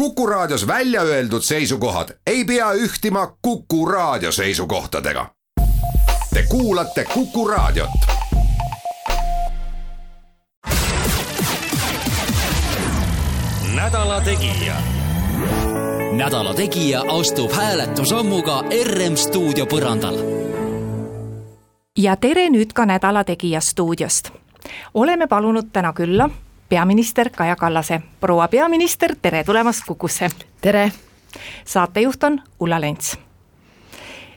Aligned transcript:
Kuku 0.00 0.26
Raadios 0.26 0.66
välja 0.66 1.02
öeldud 1.02 1.42
seisukohad 1.42 2.08
ei 2.26 2.44
pea 2.44 2.72
ühtima 2.72 3.36
Kuku 3.42 3.86
Raadio 3.86 4.32
seisukohtadega. 4.32 5.26
Te 6.34 6.42
kuulate 6.48 7.04
Kuku 7.04 7.48
Raadiot. 7.48 7.90
nädala 13.74 14.20
Tegija. 14.20 14.74
nädala 16.12 16.54
Tegija 16.54 17.04
astub 17.20 17.52
hääletusammuga 17.52 18.64
RM 18.84 19.16
stuudio 19.16 19.64
põrandal. 19.64 20.14
ja 21.98 22.16
tere 22.16 22.48
nüüd 22.48 22.72
ka 22.74 22.86
Nädala 22.86 23.24
Tegija 23.24 23.60
stuudiost. 23.60 24.30
oleme 24.94 25.26
palunud 25.26 25.66
täna 25.72 25.92
külla 25.92 26.30
peaminister 26.70 27.30
Kaja 27.30 27.56
Kallase. 27.56 28.00
proua 28.20 28.48
peaminister, 28.48 29.16
tere 29.22 29.44
tulemast 29.44 29.80
Kukusse! 29.86 30.28
tere! 30.60 30.92
saatejuht 31.64 32.24
on 32.24 32.42
Ulla 32.60 32.80
Lents. 32.80 33.18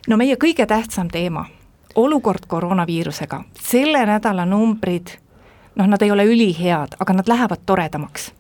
no 0.08 0.18
meie 0.18 0.36
kõige 0.36 0.66
tähtsam 0.66 1.08
teema, 1.08 1.46
olukord 1.96 2.46
koroonaviirusega, 2.48 3.44
selle 3.60 4.06
nädala 4.06 4.46
numbrid 4.46 5.08
noh, 5.76 5.88
nad 5.90 6.02
ei 6.02 6.12
ole 6.12 6.26
ülihead, 6.30 6.98
aga 7.00 7.20
nad 7.20 7.30
lähevad 7.30 7.66
toredamaks 7.66 8.32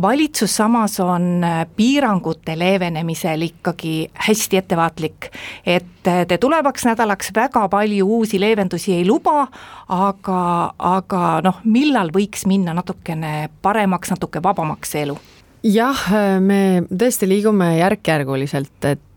valitsus 0.00 0.56
samas 0.56 1.00
on 1.00 1.44
äh, 1.44 1.66
piirangute 1.76 2.58
leevenemisel 2.58 3.42
ikkagi 3.42 4.10
hästi 4.14 4.56
ettevaatlik. 4.56 5.28
et 5.66 5.84
te 6.28 6.38
tulevaks 6.38 6.84
nädalaks 6.84 7.30
väga 7.34 7.68
palju 7.68 8.06
uusi 8.06 8.40
leevendusi 8.40 8.94
ei 8.94 9.06
luba, 9.06 9.46
aga, 9.88 10.72
aga 10.78 11.40
noh, 11.44 11.60
millal 11.64 12.10
võiks 12.14 12.46
minna 12.46 12.74
natukene 12.74 13.50
paremaks, 13.62 14.10
natuke 14.10 14.42
vabamaks 14.42 14.96
see 14.96 15.04
elu? 15.06 15.18
jah, 15.62 16.06
me 16.40 16.82
tõesti 16.90 17.28
liigume 17.28 17.76
järk-järguliselt, 17.78 18.78
et, 18.88 19.11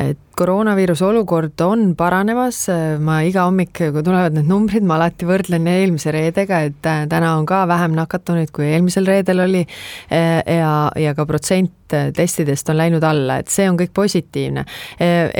et 0.00 0.30
koroonaviiruse 0.40 1.04
olukord 1.04 1.60
on 1.64 1.90
paranemas, 1.98 2.62
ma 3.04 3.20
iga 3.26 3.44
hommik, 3.48 3.74
kui 3.76 4.04
tulevad 4.04 4.36
need 4.36 4.48
numbrid, 4.48 4.86
ma 4.88 4.96
alati 4.96 5.28
võrdlen 5.28 5.68
eelmise 5.68 6.14
reedega, 6.14 6.62
et 6.70 6.80
täna 6.80 7.34
on 7.36 7.48
ka 7.48 7.66
vähem 7.68 7.96
nakatunuid, 7.98 8.52
kui 8.54 8.70
eelmisel 8.70 9.08
reedel 9.08 9.44
oli 9.44 9.66
ja, 10.10 10.72
ja 10.96 11.14
ka 11.16 11.28
protsent 11.28 11.76
testidest 12.14 12.68
on 12.70 12.76
läinud 12.78 13.02
alla, 13.02 13.40
et 13.40 13.50
see 13.50 13.66
on 13.66 13.74
kõik 13.74 13.90
positiivne. 13.94 14.62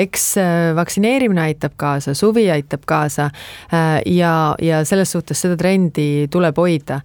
eks 0.02 0.24
vaktsineerimine 0.74 1.44
aitab 1.44 1.76
kaasa, 1.78 2.14
suvi 2.18 2.48
aitab 2.50 2.82
kaasa 2.90 3.28
ja, 4.06 4.32
ja 4.58 4.80
selles 4.84 5.12
suhtes 5.14 5.40
seda 5.40 5.56
trendi 5.56 6.26
tuleb 6.30 6.58
hoida. 6.58 7.00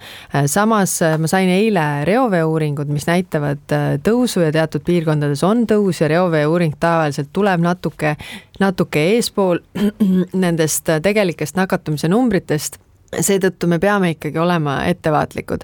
samas 0.50 0.98
ma 1.22 1.30
sain 1.30 1.52
eile 1.54 1.86
reoveeuuringud, 2.10 2.90
mis 2.90 3.06
näitavad 3.06 3.78
tõusu 4.02 4.42
ja 4.48 4.52
teatud 4.56 4.82
piirkondades 4.86 5.44
on 5.46 5.68
tõus 5.70 6.02
ja 6.02 6.10
reoveeuuring 6.10 6.74
tavaliselt 6.86 7.34
tuleb 7.34 7.66
natuke 7.66 8.16
natuke, 8.60 9.04
eespool 9.16 9.60
nendest 10.46 10.90
tegelikest 11.04 11.58
nakatumise 11.60 12.10
numbritest. 12.12 12.80
Seetõttu 13.16 13.68
me 13.72 13.78
peame 13.80 14.16
ikkagi 14.16 14.40
olema 14.42 14.82
ettevaatlikud, 14.90 15.62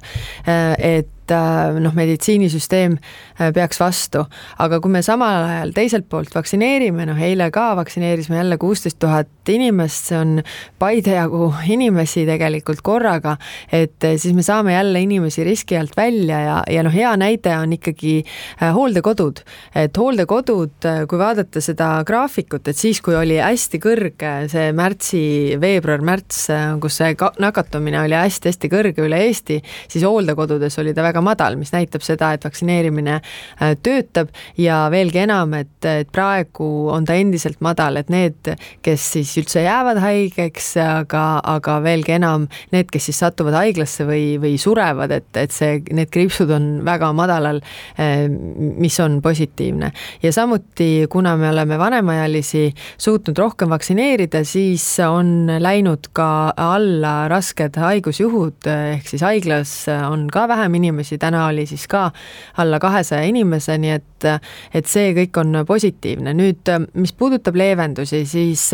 et 0.77 1.09
et 1.31 1.35
äh, 1.35 1.79
noh, 1.81 1.93
meditsiinisüsteem 1.95 2.97
äh, 2.97 3.51
peaks 3.55 3.79
vastu, 3.81 4.25
aga 4.61 4.79
kui 4.83 4.91
me 4.91 5.01
samal 5.05 5.45
ajal 5.47 5.73
teiselt 5.75 6.07
poolt 6.11 6.33
vaktsineerime, 6.35 7.05
noh 7.07 7.19
eile 7.21 7.49
ka 7.53 7.71
vaktsineerisime 7.79 8.39
jälle 8.41 8.57
kuusteist 8.61 8.99
tuhat 9.01 9.52
inimest, 9.52 10.11
see 10.11 10.19
on 10.19 10.33
Paide 10.81 11.15
jagu 11.15 11.52
inimesi 11.75 12.25
tegelikult 12.27 12.83
korraga, 12.85 13.37
et 13.71 14.03
äh, 14.07 14.17
siis 14.21 14.35
me 14.35 14.45
saame 14.45 14.75
jälle 14.75 15.02
inimesi 15.03 15.45
riski 15.47 15.77
alt 15.79 15.95
välja 15.97 16.41
ja, 16.43 16.57
ja 16.67 16.83
noh, 16.85 16.93
hea 16.93 17.13
näide 17.19 17.55
on 17.57 17.75
ikkagi 17.77 18.21
hooldekodud, 18.61 19.43
et 19.75 19.97
hooldekodud, 19.97 20.89
kui 21.09 21.21
vaadata 21.21 21.63
seda 21.63 21.91
graafikut, 22.07 22.67
et 22.67 22.77
siis, 22.77 22.99
kui 23.03 23.15
oli 23.17 23.39
hästi 23.41 23.79
kõrge 23.81 24.33
see 24.52 24.71
märtsi, 24.75 25.23
veebruar-märts, 25.61 26.43
kus 26.83 26.99
see 27.02 27.15
nakatumine 27.41 28.02
oli 28.03 28.17
hästi-hästi 28.17 28.71
kõrge 28.71 29.05
üle 29.05 29.21
Eesti, 29.21 29.59
siis 29.91 30.05
hooldekodudes 30.08 30.80
oli 30.81 30.95
ta 30.97 31.05
väga 31.05 31.20
väga 31.21 31.30
madal, 31.30 31.58
mis 31.58 31.71
näitab 31.71 32.02
seda, 32.04 32.33
et 32.33 32.43
vaktsineerimine 32.43 33.21
äh, 33.21 33.76
töötab 33.83 34.30
ja 34.58 34.89
veelgi 34.92 35.23
enam, 35.23 35.54
et, 35.54 35.86
et 35.86 36.09
praegu 36.11 36.89
on 36.92 37.05
ta 37.05 37.14
endiselt 37.14 37.61
madal, 37.61 37.98
et 37.98 38.09
need, 38.09 38.55
kes 38.82 39.11
siis 39.15 39.36
üldse 39.37 39.64
jäävad 39.64 40.02
haigeks, 40.02 40.76
aga, 40.82 41.42
aga 41.43 41.80
veelgi 41.83 42.17
enam 42.17 42.48
need, 42.71 42.89
kes 42.92 43.09
siis 43.09 43.21
satuvad 43.21 43.55
haiglasse 43.59 44.05
või, 44.08 44.37
või 44.42 44.58
surevad, 44.58 45.11
et, 45.11 45.30
et 45.37 45.52
see, 45.52 45.82
need 45.92 46.11
kriipsud 46.11 46.52
on 46.52 46.82
väga 46.86 47.11
madalal, 47.14 47.61
äh, 47.99 48.27
mis 48.30 48.99
on 48.99 49.21
positiivne. 49.21 49.92
ja 50.23 50.32
samuti, 50.33 51.08
kuna 51.09 51.36
me 51.38 51.49
oleme 51.52 51.77
vanemaealisi 51.80 52.71
suutnud 52.98 53.38
rohkem 53.38 53.70
vaktsineerida, 53.71 54.43
siis 54.45 54.86
on 55.05 55.49
läinud 55.59 56.11
ka 56.14 56.53
alla 56.58 57.27
rasked 57.32 57.77
haigusjuhud, 57.80 58.67
ehk 58.95 59.08
siis 59.08 59.23
haiglas 59.26 59.73
on 59.92 60.27
ka 60.32 60.48
vähem 60.48 60.76
inimesi, 60.82 61.11
inimesi, 61.11 61.20
täna 61.20 61.48
oli 61.48 61.66
siis 61.66 61.88
ka 61.88 62.11
alla 62.58 62.80
kahesaja 62.80 63.23
inimese, 63.27 63.77
nii 63.77 63.92
et, 63.92 64.26
et 64.73 64.88
see 64.88 65.14
kõik 65.14 65.38
on 65.38 65.66
positiivne. 65.67 66.33
nüüd, 66.33 66.67
mis 66.94 67.14
puudutab 67.14 67.55
leevendusi, 67.55 68.26
siis 68.26 68.72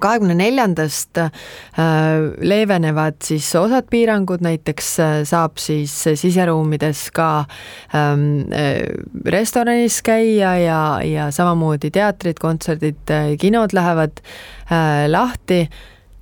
kahekümne 0.00 0.34
neljandast 0.34 1.18
äh, 1.18 1.30
leevenevad 2.40 3.18
siis 3.22 3.54
osad 3.54 3.84
piirangud, 3.90 4.40
näiteks 4.40 5.00
äh, 5.00 5.16
saab 5.24 5.58
siis 5.58 5.92
siseruumides 6.16 7.10
ka 7.12 7.44
ähm, 7.94 8.48
äh, 8.52 8.88
restoranis 9.26 10.00
käia 10.02 10.56
ja, 10.56 10.80
ja 11.04 11.30
samamoodi 11.30 11.90
teatrid, 11.90 12.40
kontserdid, 12.40 13.04
kinod 13.38 13.76
lähevad 13.76 14.22
äh, 14.72 15.04
lahti 15.10 15.66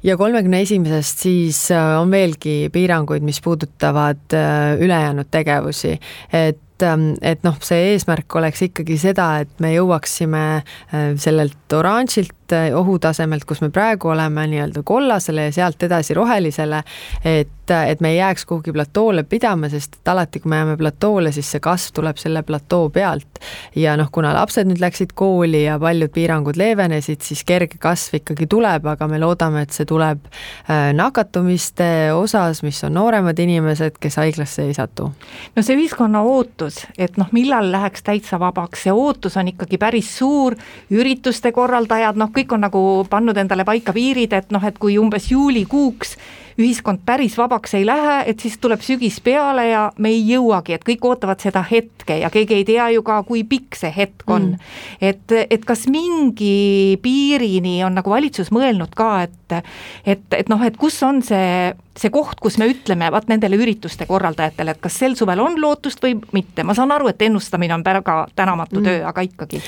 ja 0.04 0.16
kolmekümne 0.20 0.60
esimesest 0.64 1.24
siis 1.24 1.64
äh, 1.72 1.94
on 2.00 2.12
veelgi 2.12 2.68
piiranguid, 2.72 3.24
mis 3.24 3.40
puudutavad 3.44 4.36
äh, 4.36 4.76
ülejäänud 4.80 5.30
tegevusi, 5.30 5.96
et 6.32 6.84
ähm, 6.84 7.12
et 7.22 7.44
noh, 7.46 7.56
see 7.64 7.92
eesmärk 7.92 8.36
oleks 8.36 8.66
ikkagi 8.68 8.98
seda, 9.00 9.28
et 9.44 9.60
me 9.64 9.72
jõuaksime 9.74 10.44
äh, 10.60 11.12
sellelt 11.20 11.78
oranžilt 11.78 12.43
ohutasemelt, 12.52 13.44
kus 13.44 13.60
me 13.60 13.70
praegu 13.70 14.08
oleme, 14.08 14.46
nii-öelda 14.46 14.82
kollasele 14.84 15.48
ja 15.48 15.52
sealt 15.52 15.82
edasi 15.82 16.14
rohelisele, 16.14 16.82
et 17.24 17.64
et 17.70 18.00
me 18.00 18.10
ei 18.10 18.16
jääks 18.16 18.44
kuhugi 18.44 18.72
platoole 18.72 19.22
pidama, 19.22 19.68
sest 19.68 19.94
et 19.94 20.08
alati, 20.08 20.40
kui 20.40 20.50
me 20.50 20.56
jääme 20.56 20.76
platoole, 20.76 21.32
siis 21.32 21.48
see 21.50 21.60
kasv 21.64 21.94
tuleb 21.94 22.18
selle 22.20 22.42
platoo 22.42 22.88
pealt. 22.90 23.40
ja 23.76 23.96
noh, 23.96 24.10
kuna 24.12 24.34
lapsed 24.34 24.68
nüüd 24.68 24.80
läksid 24.80 25.14
kooli 25.14 25.64
ja 25.64 25.78
paljud 25.80 26.12
piirangud 26.12 26.56
leevenesid, 26.60 27.22
siis 27.24 27.44
kerge 27.44 27.78
kasv 27.80 28.18
ikkagi 28.20 28.46
tuleb, 28.50 28.86
aga 28.86 29.08
me 29.08 29.18
loodame, 29.18 29.62
et 29.64 29.72
see 29.72 29.86
tuleb 29.88 30.26
äh, 30.28 30.92
nakatumiste 30.96 32.12
osas, 32.14 32.62
mis 32.62 32.82
on 32.84 32.94
nooremad 32.98 33.38
inimesed, 33.38 33.98
kes 34.00 34.20
haiglasse 34.20 34.68
ei 34.68 34.74
satu. 34.76 35.10
no 35.56 35.64
see 35.64 35.78
ühiskonna 35.78 36.20
ootus, 36.20 36.82
et 36.98 37.16
noh, 37.20 37.32
millal 37.32 37.72
läheks 37.72 38.04
täitsa 38.04 38.40
vabaks, 38.40 38.84
see 38.84 38.92
ootus 38.92 39.38
on 39.40 39.48
ikkagi 39.54 39.80
päris 39.80 40.12
suur, 40.18 40.56
ürituste 40.92 41.52
korraldajad, 41.52 42.20
noh, 42.20 42.32
kõik 42.36 42.54
on 42.56 42.64
nagu 42.66 42.80
pannud 43.10 43.38
endale 43.40 43.66
paika 43.66 43.94
piirid, 43.96 44.32
et 44.36 44.50
noh, 44.54 44.64
et 44.64 44.78
kui 44.78 44.98
umbes 45.00 45.30
juulikuuks 45.32 46.16
ühiskond 46.60 47.02
päris 47.06 47.34
vabaks 47.38 47.74
ei 47.74 47.86
lähe, 47.86 48.20
et 48.30 48.40
siis 48.40 48.56
tuleb 48.62 48.82
sügis 48.84 49.18
peale 49.24 49.66
ja 49.68 49.84
me 49.98 50.12
ei 50.14 50.20
jõuagi, 50.28 50.76
et 50.76 50.84
kõik 50.86 51.06
ootavad 51.08 51.42
seda 51.42 51.64
hetke 51.66 52.20
ja 52.20 52.30
keegi 52.30 52.60
ei 52.60 52.66
tea 52.68 52.88
ju 52.94 53.02
ka, 53.06 53.20
kui 53.26 53.42
pikk 53.48 53.78
see 53.78 53.90
hetk 53.94 54.28
on. 54.30 54.52
Mm.. 54.54 54.74
et, 55.00 55.36
et 55.50 55.64
kas 55.66 55.86
mingi 55.90 56.98
piirini 57.02 57.80
on 57.86 57.98
nagu 57.98 58.10
valitsus 58.10 58.52
mõelnud 58.54 58.94
ka, 58.94 59.10
et, 59.26 59.58
et, 60.06 60.26
et 60.30 60.52
noh, 60.52 60.62
et 60.62 60.78
kus 60.78 61.00
on 61.06 61.22
see 61.26 61.74
see 61.98 62.10
koht, 62.10 62.40
kus 62.42 62.56
me 62.58 62.66
ütleme, 62.70 63.06
vaat 63.14 63.28
nendele 63.30 63.58
ürituste 63.60 64.06
korraldajatele, 64.08 64.74
et 64.74 64.80
kas 64.82 64.96
sel 64.98 65.14
suvel 65.18 65.40
on 65.42 65.58
lootust 65.62 66.02
või 66.02 66.16
mitte, 66.34 66.64
ma 66.66 66.74
saan 66.74 66.92
aru, 66.94 67.08
et 67.12 67.22
ennustamine 67.22 67.74
on 67.76 67.84
väga 67.86 68.16
tänamatu 68.36 68.80
mm. 68.80 68.88
töö, 68.88 69.00
aga 69.10 69.24
ikkagi. 69.26 69.62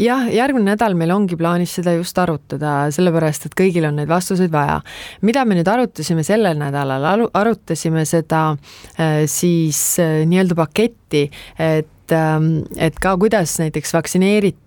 jah, 0.00 0.26
järgmine 0.34 0.72
nädal 0.72 0.96
meil 0.98 1.14
ongi 1.14 1.38
plaanis 1.40 1.78
seda 1.80 1.94
just 1.96 2.18
arutada, 2.20 2.74
sellepärast 2.94 3.48
et 3.48 3.56
kõigil 3.58 3.88
on 3.88 3.96
neid 4.00 4.10
vastuseid 4.12 4.52
vaja. 4.52 4.80
mida 5.26 5.44
me 5.48 5.56
nüüd 5.58 5.70
arutasime 5.72 6.24
sellel 6.26 6.60
nädalal, 6.60 7.28
arutasime 7.32 8.04
seda 8.08 8.42
äh, 8.52 9.24
siis 9.30 9.80
äh, 10.02 10.20
nii-öelda 10.28 10.58
paketti, 10.58 11.30
et, 11.58 12.12
ähm, 12.12 12.52
et 12.76 13.00
ka 13.00 13.16
kuidas 13.20 13.56
näiteks 13.62 13.96
vaktsineerit-, 13.96 14.66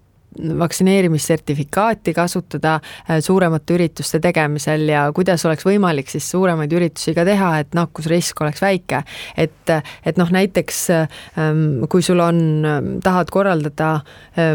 vaktsineerimissertifikaati 0.59 2.13
kasutada 2.13 2.79
suuremate 3.21 3.77
ürituste 3.77 4.19
tegemisel 4.23 4.87
ja 4.89 5.05
kuidas 5.15 5.45
oleks 5.45 5.65
võimalik 5.67 6.11
siis 6.11 6.29
suuremaid 6.31 6.73
üritusi 6.73 7.15
ka 7.15 7.25
teha, 7.27 7.51
et 7.63 7.73
nakkusrisk 7.77 8.41
oleks 8.41 8.61
väike. 8.63 9.03
et, 9.37 9.73
et 10.05 10.17
noh, 10.17 10.29
näiteks 10.33 10.79
ähm, 10.93 11.83
kui 11.89 12.03
sul 12.03 12.19
on, 12.23 12.39
tahad 13.03 13.29
korraldada, 13.33 13.89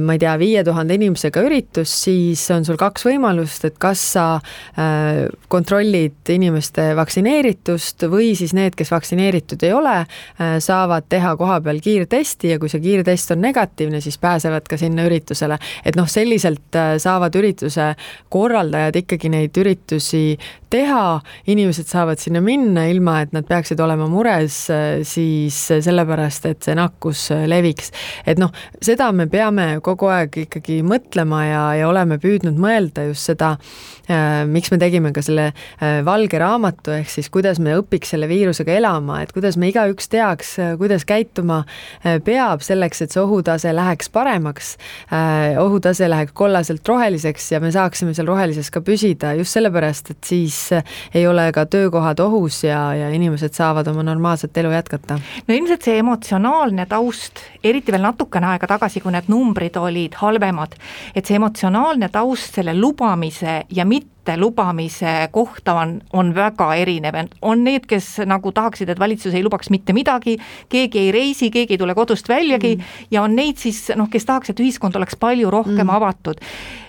ma 0.02 0.14
ei 0.14 0.20
tea, 0.22 0.34
viie 0.40 0.62
tuhande 0.66 0.96
inimesega 0.98 1.42
üritus, 1.44 1.92
siis 2.04 2.42
on 2.54 2.64
sul 2.66 2.78
kaks 2.80 3.06
võimalust, 3.08 3.64
et 3.68 3.78
kas 3.80 4.02
sa 4.14 4.26
kontrollid 5.48 6.32
inimeste 6.34 6.90
vaktsineeritust 6.98 8.06
või 8.10 8.32
siis 8.38 8.54
need, 8.56 8.76
kes 8.78 8.90
vaktsineeritud 8.92 9.62
ei 9.66 9.74
ole, 9.76 9.96
saavad 10.64 11.08
teha 11.10 11.34
kohapeal 11.38 11.80
kiirtesti 11.84 12.54
ja 12.54 12.58
kui 12.60 12.70
see 12.72 12.82
kiirtest 12.84 13.34
on 13.34 13.42
negatiivne, 13.44 14.02
siis 14.04 14.18
pääsevad 14.22 14.68
ka 14.68 14.78
sinna 14.80 15.06
üritusele. 15.08 15.58
Et 15.84 15.98
noh, 15.98 16.08
selliselt 16.08 16.76
saavad 17.02 17.34
ürituse 17.38 17.92
korraldajad 18.32 18.96
ikkagi 19.02 19.30
neid 19.32 19.56
üritusi 19.58 20.38
teha, 20.70 21.20
inimesed 21.48 21.88
saavad 21.88 22.20
sinna 22.20 22.42
minna, 22.44 22.84
ilma 22.90 23.22
et 23.24 23.32
nad 23.32 23.46
peaksid 23.48 23.80
olema 23.80 24.08
mures 24.10 24.58
siis 25.08 25.60
sellepärast, 25.68 26.48
et 26.50 26.66
see 26.66 26.76
nakkus 26.76 27.28
leviks. 27.48 27.92
et 28.26 28.40
noh, 28.40 28.52
seda 28.84 29.10
me 29.12 29.28
peame 29.30 29.68
kogu 29.84 30.10
aeg 30.12 30.42
ikkagi 30.44 30.80
mõtlema 30.86 31.44
ja, 31.46 31.62
ja 31.80 31.88
oleme 31.88 32.18
püüdnud 32.20 32.58
mõelda 32.60 33.08
just 33.08 33.28
seda 33.28 33.54
äh,, 34.08 34.44
miks 34.48 34.72
me 34.72 34.78
tegime 34.80 35.12
ka 35.16 35.22
selle 35.24 35.50
äh, 35.50 36.00
valge 36.06 36.40
raamatu, 36.40 36.92
ehk 36.98 37.10
siis 37.12 37.30
kuidas 37.32 37.60
me 37.62 37.76
õpiks 37.78 38.14
selle 38.14 38.28
viirusega 38.30 38.76
elama, 38.78 39.22
et 39.24 39.32
kuidas 39.36 39.58
me 39.60 39.70
igaüks 39.72 40.10
teaks, 40.12 40.54
kuidas 40.80 41.06
käituma 41.08 41.62
äh, 41.64 42.18
peab 42.24 42.64
selleks, 42.66 43.04
et 43.04 43.14
see 43.14 43.22
ohutase 43.22 43.72
läheks 43.76 44.12
paremaks 44.14 44.74
äh,, 45.08 45.57
ohutase 45.60 46.10
läheks 46.10 46.32
kollaselt 46.34 46.88
roheliseks 46.88 47.52
ja 47.52 47.60
me 47.60 47.72
saaksime 47.74 48.14
seal 48.14 48.28
rohelises 48.30 48.70
ka 48.70 48.82
püsida 48.84 49.34
just 49.38 49.56
sellepärast, 49.56 50.10
et 50.14 50.24
siis 50.24 50.48
siis 50.48 50.84
ei 51.14 51.26
ole 51.26 51.52
ka 51.52 51.66
töökohad 51.66 52.20
ohus 52.20 52.64
ja, 52.64 52.94
ja 52.94 53.10
inimesed 53.10 53.54
saavad 53.54 53.86
oma 53.86 54.02
normaalset 54.02 54.56
elu 54.56 54.70
jätkata. 54.70 55.18
no 55.48 55.54
ilmselt 55.54 55.82
see 55.82 55.98
emotsionaalne 55.98 56.86
taust, 56.86 57.42
eriti 57.64 57.92
veel 57.92 58.04
natukene 58.04 58.52
aega 58.52 58.70
tagasi, 58.74 59.00
kui 59.00 59.14
need 59.14 59.30
numbrid 59.32 59.76
olid 59.76 60.18
halvemad, 60.22 60.76
et 61.14 61.26
see 61.26 61.38
emotsionaalne 61.38 62.08
taust 62.12 62.60
selle 62.60 62.76
lubamise 62.78 63.62
ja 63.70 63.84
mitte 63.84 64.17
lubamise 64.36 65.28
kohta 65.32 65.74
on, 65.80 65.94
on 66.12 66.34
väga 66.34 66.72
erinev, 66.74 67.16
on 67.42 67.64
need, 67.64 67.86
kes 67.88 68.18
nagu 68.28 68.52
tahaksid, 68.52 68.90
et 68.92 69.00
valitsus 69.00 69.34
ei 69.34 69.44
lubaks 69.44 69.70
mitte 69.70 69.94
midagi, 69.96 70.38
keegi 70.68 71.06
ei 71.06 71.12
reisi, 71.14 71.50
keegi 71.54 71.76
ei 71.76 71.80
tule 71.80 71.94
kodust 71.94 72.28
väljagi 72.28 72.74
mm. 72.76 72.98
ja 73.14 73.22
on 73.22 73.36
neid 73.38 73.60
siis 73.62 73.86
noh, 73.96 74.10
kes 74.10 74.28
tahaks, 74.28 74.52
et 74.52 74.60
ühiskond 74.60 74.96
oleks 74.98 75.16
palju 75.16 75.50
rohkem 75.50 75.86
mm. 75.86 75.96
avatud 75.96 76.44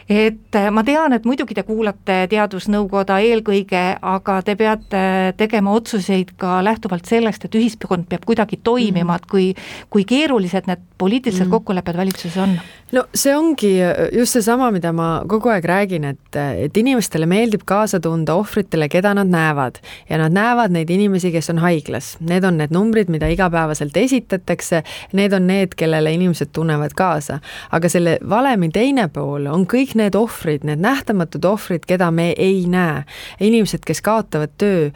et 0.10 0.56
äh, 0.58 0.70
ma 0.74 0.84
tean, 0.84 1.14
et 1.14 1.26
muidugi 1.30 1.54
te 1.54 1.64
kuulate 1.68 2.24
Teadusnõukoda 2.32 3.20
eelkõige, 3.22 3.84
aga 4.02 4.40
te 4.46 4.56
peate 4.60 5.04
tegema 5.38 5.74
otsuseid 5.78 6.34
ka 6.40 6.60
lähtuvalt 6.66 7.06
sellest, 7.06 7.46
et 7.46 7.58
ühiskond 7.60 8.10
peab 8.10 8.26
kuidagi 8.26 8.58
toimima 8.64 9.20
et 9.20 9.30
kui, 9.30 9.48
kui 9.90 10.06
keerulised 10.10 10.70
need 10.70 10.86
poliitilised 11.00 11.46
mm 11.46 11.50
kokkulepped 11.50 11.98
valitsuses 11.98 12.36
on? 12.38 12.52
no 12.92 13.04
see 13.16 13.32
ongi 13.36 13.72
just 14.14 14.36
seesama, 14.36 14.70
mida 14.74 14.92
ma 14.96 15.22
kogu 15.30 15.52
aeg 15.54 15.66
räägin, 15.66 16.06
et, 16.12 16.38
et 16.38 16.78
inimestele 16.78 17.26
meeldib 17.30 17.64
kaasa 17.70 18.00
tunda 18.04 18.36
ohvritele, 18.40 18.90
keda 18.90 19.14
nad 19.18 19.30
näevad 19.30 19.80
ja 20.10 20.20
nad 20.22 20.34
näevad 20.36 20.74
neid 20.74 20.90
inimesi, 20.94 21.32
kes 21.34 21.50
on 21.54 21.62
haiglas. 21.64 22.12
Need 22.26 22.46
on 22.48 22.58
need 22.62 22.74
numbrid, 22.76 23.12
mida 23.14 23.30
igapäevaselt 23.32 23.98
esitatakse, 23.98 24.84
need 25.18 25.34
on 25.34 25.48
need, 25.50 25.76
kellele 25.80 26.14
inimesed 26.18 26.54
tunnevad 26.54 26.96
kaasa. 26.98 27.40
aga 27.72 27.90
selle 27.90 28.18
valemi 28.30 28.70
teine 28.74 29.08
pool 29.14 29.48
on 29.50 29.66
kõik 29.70 29.96
need 30.00 30.16
ohvrid, 30.16 30.66
need 30.68 30.82
nähtamatud 30.84 31.46
ohvrid, 31.46 31.86
keda 31.88 32.10
me 32.12 32.32
ei 32.38 32.66
näe. 32.70 33.04
inimesed, 33.40 33.84
kes 33.86 34.02
kaotavad 34.02 34.56
töö, 34.58 34.90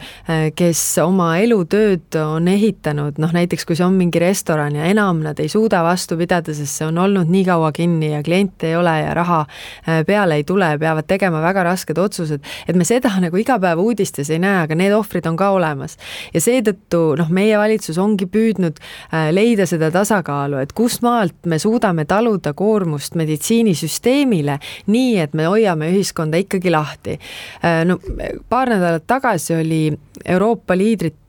kes 0.56 0.80
oma 1.02 1.34
elutööd 1.38 2.16
on 2.20 2.48
ehitanud, 2.48 3.18
noh 3.22 3.32
näiteks 3.34 3.66
kui 3.68 3.76
see 3.76 3.86
on 3.86 3.96
mingi 3.98 4.20
restoran 4.22 4.76
ja 4.76 4.88
enam 4.90 5.22
nad 5.24 5.38
ei 5.40 5.48
suuda 5.48 5.82
vastu 5.84 6.16
pidada, 6.20 6.54
sest 6.54 6.80
see 6.80 6.88
on 6.88 6.98
olnud 6.98 7.30
nii 7.30 7.44
kaua 7.48 7.70
kinni 7.74 8.12
ja 8.12 8.22
kliente 8.24 8.70
ei 8.70 8.76
ole 8.76 8.94
ja 9.00 9.14
raha 9.16 9.40
äh, 9.44 10.02
peale 10.06 10.40
ei 10.40 10.44
tule, 10.44 10.68
peavad 10.78 11.08
tegema 11.08 11.42
väga 11.44 11.64
rasked 11.68 11.98
otsused, 11.98 12.44
et 12.68 12.76
me 12.76 12.86
seda 12.88 13.12
nagu 13.22 13.38
iga 13.40 13.58
päev 13.62 13.82
uudistes 13.82 14.30
ei 14.32 14.40
näe, 14.42 14.64
aga 14.64 14.78
need 14.78 14.94
ohvrid 14.96 15.26
on 15.30 15.38
ka 15.40 15.50
olemas. 15.56 15.96
ja 16.34 16.42
seetõttu 16.42 17.02
noh, 17.20 17.30
meie 17.34 17.58
valitsus 17.60 17.98
ongi 17.98 18.26
püüdnud 18.30 18.80
äh, 18.80 19.30
leida 19.34 19.66
seda 19.70 19.90
tasakaalu, 19.94 20.60
et 20.62 20.74
kust 20.76 21.04
maalt 21.04 21.36
me 21.46 21.58
suudame 21.62 22.04
taluda 22.08 22.54
koormust 22.56 23.18
meditsiinisüsteemile 23.18 24.58
nii, 24.94 25.18
et 25.24 25.34
me 25.34 25.48
hoiame 25.50 25.90
ühiskonda 25.92 26.40
ikkagi 26.40 26.72
lahti. 26.72 27.18
Äh, 27.64 27.82
no 27.88 27.98
paar 28.48 28.72
nädalat 28.72 29.06
tagasi 29.10 29.58
oli 29.58 29.82
Euroopa 30.24 30.76
liidrite 30.78 31.24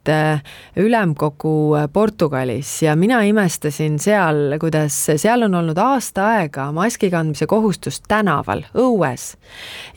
ülemkogu 0.78 1.74
Portugalis 1.94 2.76
ja 2.86 2.94
mina 2.96 3.24
imestasin 3.26 3.98
seal, 4.00 4.60
kuidas 4.62 5.00
seal 5.18 5.48
on 5.48 5.58
olnud 5.62 5.82
aasta 5.82 6.28
aega 6.36 6.70
maski 6.76 7.10
kandmise 7.14 7.50
kohustus 7.50 8.02
tänaval, 8.08 8.64
õues 8.78 9.34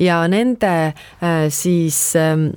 ja 0.01 0.23
nende 0.33 0.75
äh, 0.89 1.47
siis 1.53 2.01
ähm, 2.17 2.51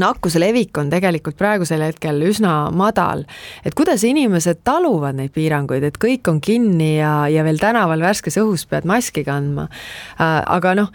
nakkuse 0.00 0.40
levik 0.40 0.78
on 0.80 0.90
tegelikult 0.92 1.36
praegusel 1.38 1.82
hetkel 1.84 2.22
üsna 2.28 2.70
madal. 2.74 3.24
et 3.64 3.74
kuidas 3.74 4.04
inimesed 4.04 4.62
taluvad 4.64 5.18
neid 5.18 5.32
piiranguid, 5.34 5.84
et 5.84 5.98
kõik 6.00 6.28
on 6.30 6.40
kinni 6.40 6.96
ja, 6.98 7.28
ja 7.28 7.44
veel 7.44 7.60
tänaval 7.60 8.02
värskes 8.02 8.38
õhus 8.42 8.66
pead 8.68 8.86
maski 8.88 9.24
kandma. 9.24 9.68
Äh, 10.20 10.40
aga 10.56 10.74
noh, 10.78 10.90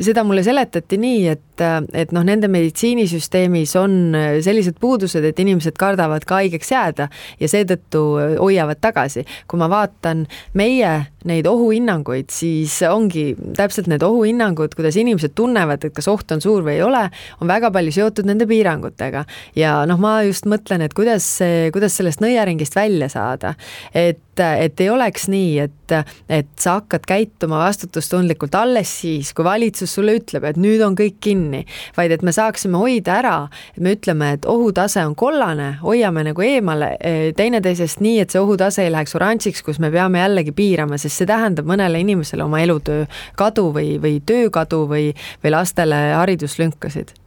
seda 0.00 0.24
mulle 0.24 0.42
seletati 0.46 0.98
nii, 1.00 1.26
et, 1.34 1.64
et 1.92 2.12
noh, 2.14 2.24
nende 2.26 2.48
meditsiinisüsteemis 2.52 3.74
on 3.80 3.98
sellised 4.44 4.78
puudused, 4.80 5.24
et 5.24 5.38
inimesed 5.42 5.76
kardavad 5.78 6.24
ka 6.28 6.42
haigeks 6.42 6.72
jääda 6.72 7.08
ja 7.40 7.50
seetõttu 7.50 8.04
hoiavad 8.38 8.80
tagasi. 8.80 9.24
kui 9.48 9.58
ma 9.58 9.68
vaatan 9.70 10.26
meie 10.54 11.08
neid 11.28 11.46
ohuhinnanguid, 11.50 12.30
siis 12.32 12.78
ongi 12.88 13.32
täpselt 13.56 13.88
need 13.90 14.04
ohuhinnangud, 14.06 14.74
kuidas 14.78 14.96
inimesed 15.00 15.34
tunnevad, 15.38 15.84
et 15.84 15.94
kas 15.96 16.08
oht 16.10 16.30
on 16.34 16.42
suur 16.42 16.62
või 16.66 16.76
ei 16.76 16.84
ole, 16.86 17.04
on 17.42 17.50
väga 17.50 17.72
palju 17.74 17.94
seotud 17.98 18.27
nende 18.28 18.46
piirangutega. 18.48 19.24
ja 19.58 19.74
noh, 19.88 20.00
ma 20.00 20.20
just 20.26 20.48
mõtlen, 20.50 20.84
et 20.84 20.94
kuidas, 20.96 21.26
kuidas 21.74 21.98
sellest 21.98 22.22
nõiaringist 22.24 22.76
välja 22.76 23.08
saada. 23.12 23.54
et, 23.94 24.22
et 24.38 24.80
ei 24.80 24.90
oleks 24.90 25.26
nii, 25.28 25.58
et, 25.58 25.94
et 26.30 26.48
sa 26.60 26.78
hakkad 26.78 27.06
käituma 27.08 27.58
vastutustundlikult 27.64 28.54
alles 28.54 28.92
siis, 29.00 29.32
kui 29.34 29.44
valitsus 29.44 29.94
sulle 29.98 30.14
ütleb, 30.18 30.44
et 30.44 30.60
nüüd 30.60 30.82
on 30.84 30.96
kõik 30.98 31.18
kinni, 31.24 31.64
vaid 31.96 32.14
et 32.14 32.22
me 32.26 32.32
saaksime 32.34 32.78
hoida 32.80 33.18
ära, 33.18 33.36
et 33.74 33.82
me 33.84 33.94
ütleme, 33.96 34.32
et 34.36 34.48
ohutase 34.48 35.02
on 35.06 35.16
kollane, 35.18 35.72
hoiame 35.82 36.26
nagu 36.30 36.44
eemale 36.44 36.94
eh, 37.00 37.20
teineteisest 37.36 38.02
nii, 38.04 38.18
et 38.24 38.34
see 38.34 38.42
ohutase 38.42 38.86
ei 38.86 38.92
läheks 38.94 39.16
oranžiks, 39.18 39.64
kus 39.66 39.82
me 39.82 39.90
peame 39.94 40.22
jällegi 40.22 40.54
piirama, 40.56 40.98
sest 41.00 41.22
see 41.22 41.30
tähendab 41.30 41.68
mõnele 41.68 42.02
inimesele 42.04 42.46
oma 42.46 42.62
elutöö 42.64 43.06
kadu 43.38 43.70
või, 43.74 43.96
või 44.02 44.20
töö 44.26 44.50
kadu 44.54 44.84
või, 44.90 45.10
või 45.42 45.54
lastele 45.54 46.02
hariduslünkasid 46.18 47.17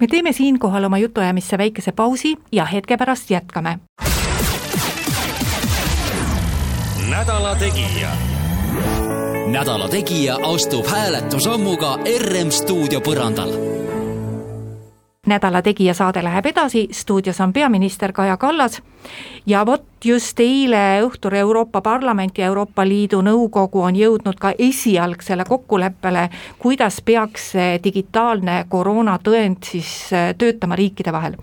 me 0.00 0.06
teeme 0.06 0.32
siinkohal 0.32 0.84
oma 0.84 0.98
jutuajamisse 0.98 1.58
väikese 1.58 1.92
pausi 1.92 2.36
ja 2.52 2.64
hetke 2.64 2.96
pärast 2.96 3.30
jätkame. 3.30 3.78
nädala 7.10 7.54
Tegija. 7.54 8.10
nädala 9.46 9.88
Tegija 9.88 10.36
astub 10.42 10.86
hääletusammuga 10.86 11.98
RM 12.18 12.50
stuudio 12.50 13.00
põrandal 13.00 13.52
nädala 15.28 15.62
Tegija 15.62 15.94
saade 15.94 16.22
läheb 16.24 16.46
edasi, 16.46 16.88
stuudios 16.92 17.40
on 17.40 17.52
peaminister 17.52 18.12
Kaja 18.12 18.36
Kallas 18.36 18.80
ja 19.46 19.64
vot 19.66 19.84
just 20.04 20.40
eile 20.40 21.00
õhtul 21.06 21.36
Euroopa 21.38 21.80
Parlament 21.80 22.38
ja 22.38 22.46
Euroopa 22.46 22.84
Liidu 22.88 23.20
Nõukogu 23.22 23.82
on 23.86 23.96
jõudnud 23.96 24.38
ka 24.40 24.52
esialgsele 24.58 25.44
kokkuleppele, 25.48 26.28
kuidas 26.58 27.00
peaks 27.04 27.52
see 27.54 27.78
digitaalne 27.84 28.64
koroonatõend 28.68 29.62
siis 29.64 29.92
äh, 30.12 30.32
töötama 30.38 30.76
riikide 30.76 31.12
vahel. 31.12 31.36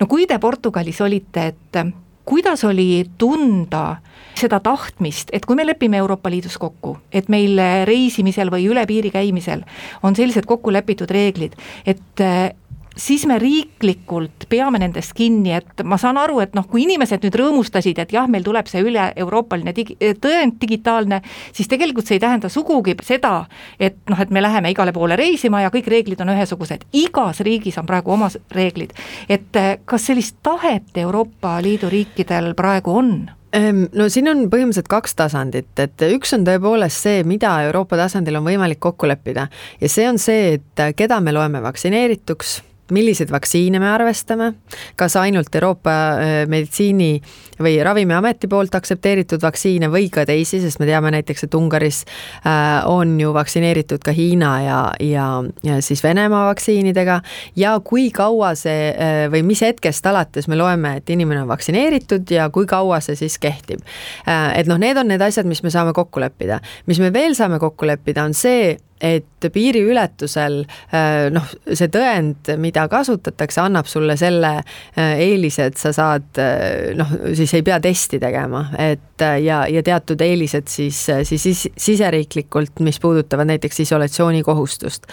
no 0.00 0.06
kui 0.06 0.26
te 0.26 0.38
Portugalis 0.38 1.00
olite, 1.00 1.46
et 1.46 1.82
kuidas 2.28 2.64
oli 2.64 3.06
tunda 3.18 3.96
seda 4.38 4.60
tahtmist, 4.60 5.32
et 5.32 5.46
kui 5.46 5.56
me 5.56 5.64
lepime 5.66 5.96
Euroopa 5.96 6.30
Liidus 6.30 6.58
kokku, 6.60 6.98
et 7.12 7.28
meil 7.32 7.58
reisimisel 7.88 8.52
või 8.52 8.68
üle 8.70 8.84
piiri 8.86 9.10
käimisel 9.10 9.64
on 10.02 10.16
sellised 10.16 10.46
kokku 10.46 10.72
lepitud 10.72 11.10
reeglid, 11.10 11.56
et 11.86 12.22
äh, 12.22 12.50
siis 12.98 13.26
me 13.26 13.38
riiklikult 13.38 14.46
peame 14.50 14.80
nendest 14.82 15.14
kinni, 15.16 15.52
et 15.58 15.84
ma 15.84 15.98
saan 16.00 16.18
aru, 16.18 16.40
et 16.42 16.54
noh, 16.58 16.66
kui 16.68 16.82
inimesed 16.84 17.22
nüüd 17.24 17.38
rõõmustasid, 17.40 18.00
et 18.02 18.12
jah, 18.14 18.26
meil 18.30 18.44
tuleb 18.46 18.68
see 18.70 18.82
üle-euroopaline 18.84 19.74
digi-, 19.76 19.96
tõend 20.20 20.58
digitaalne, 20.60 21.22
siis 21.54 21.70
tegelikult 21.70 22.08
see 22.08 22.18
ei 22.18 22.24
tähenda 22.24 22.50
sugugi 22.52 22.96
seda, 23.06 23.46
et 23.80 24.00
noh, 24.10 24.20
et 24.20 24.34
me 24.34 24.42
läheme 24.42 24.72
igale 24.74 24.92
poole 24.96 25.16
reisima 25.18 25.62
ja 25.62 25.72
kõik 25.74 25.90
reeglid 25.92 26.20
on 26.24 26.34
ühesugused, 26.34 26.88
igas 26.98 27.42
riigis 27.46 27.78
on 27.78 27.86
praegu 27.88 28.16
omad 28.16 28.38
reeglid. 28.54 28.92
et 29.28 29.56
eh, 29.56 29.78
kas 29.84 30.06
sellist 30.10 30.38
tahet 30.42 30.96
Euroopa 30.96 31.58
Liidu 31.62 31.90
riikidel 31.90 32.54
praegu 32.58 32.96
on? 32.98 33.12
Ehm, 33.52 33.86
no 33.96 34.08
siin 34.12 34.28
on 34.28 34.44
põhimõtteliselt 34.52 34.90
kaks 34.92 35.14
tasandit, 35.16 35.70
et 35.80 36.02
üks 36.10 36.34
on 36.36 36.44
tõepoolest 36.44 37.06
see, 37.06 37.22
mida 37.24 37.54
Euroopa 37.64 37.96
tasandil 37.96 38.36
on 38.36 38.44
võimalik 38.44 38.80
kokku 38.82 39.08
leppida 39.08 39.46
ja 39.80 39.88
see 39.88 40.08
on 40.08 40.20
see, 40.20 40.58
et 40.58 40.82
keda 40.96 41.20
me 41.24 41.32
loeme 41.32 41.62
vaktsineerituks 41.64 42.58
milliseid 42.94 43.30
vaktsiine 43.32 43.80
me 43.80 43.90
arvestame, 43.90 44.52
kas 44.96 45.16
ainult 45.20 45.54
Euroopa 45.54 45.92
äh, 45.92 46.34
meditsiini 46.48 47.18
või 47.62 47.76
Ravimiameti 47.84 48.48
poolt 48.50 48.74
aktsepteeritud 48.78 49.42
vaktsiine 49.42 49.90
või 49.92 50.08
ka 50.12 50.24
teisi, 50.28 50.60
sest 50.62 50.80
me 50.80 50.88
teame 50.88 51.12
näiteks, 51.14 51.46
et 51.46 51.56
Ungaris 51.58 52.04
äh, 52.04 52.86
on 52.88 53.16
ju 53.20 53.32
vaktsineeritud 53.36 54.04
ka 54.04 54.14
Hiina 54.14 54.52
ja, 54.64 54.80
ja, 55.04 55.28
ja 55.66 55.78
siis 55.84 56.02
Venemaa 56.04 56.46
vaktsiinidega 56.50 57.20
ja 57.56 57.76
kui 57.84 58.08
kaua 58.14 58.54
see 58.58 58.90
äh, 58.92 59.26
või 59.32 59.44
mis 59.50 59.62
hetkest 59.66 60.06
alates 60.06 60.48
me 60.48 60.58
loeme, 60.58 60.96
et 61.02 61.10
inimene 61.10 61.42
on 61.44 61.52
vaktsineeritud 61.52 62.30
ja 62.34 62.48
kui 62.54 62.66
kaua 62.68 63.00
see 63.04 63.18
siis 63.18 63.38
kehtib. 63.42 63.84
et 64.26 64.66
noh, 64.68 64.78
need 64.78 64.96
on 64.96 65.08
need 65.08 65.22
asjad, 65.22 65.46
mis 65.46 65.62
me 65.62 65.70
saame 65.70 65.92
kokku 65.96 66.20
leppida. 66.20 66.60
mis 66.86 67.00
me 67.00 67.12
veel 67.12 67.34
saame 67.34 67.58
kokku 67.58 67.86
leppida, 67.86 68.24
on 68.24 68.34
see, 68.34 68.76
et 69.00 69.48
piiriületusel 69.52 70.60
äh, 70.64 71.28
noh, 71.34 71.46
see 71.66 71.90
tõend, 71.92 72.52
mida 72.60 72.86
kasutatakse, 72.90 73.60
annab 73.62 73.88
sulle 73.90 74.16
selle 74.20 74.54
äh, 74.58 75.18
eelise, 75.28 75.68
et 75.70 75.78
sa 75.80 75.92
saad 75.96 76.40
äh, 76.42 76.94
noh, 76.98 77.12
siis 77.38 77.54
ei 77.58 77.66
pea 77.66 77.78
testi 77.84 78.20
tegema, 78.22 78.66
et 78.78 79.22
ja, 79.42 79.64
ja 79.70 79.82
teatud 79.82 80.20
eelised 80.22 80.68
siis, 80.70 81.00
siis 81.26 81.64
siseriiklikult, 81.74 82.82
mis 82.86 83.00
puudutavad 83.02 83.50
näiteks 83.50 83.80
isolatsioonikohustust. 83.86 85.08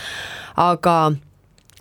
aga 0.56 0.98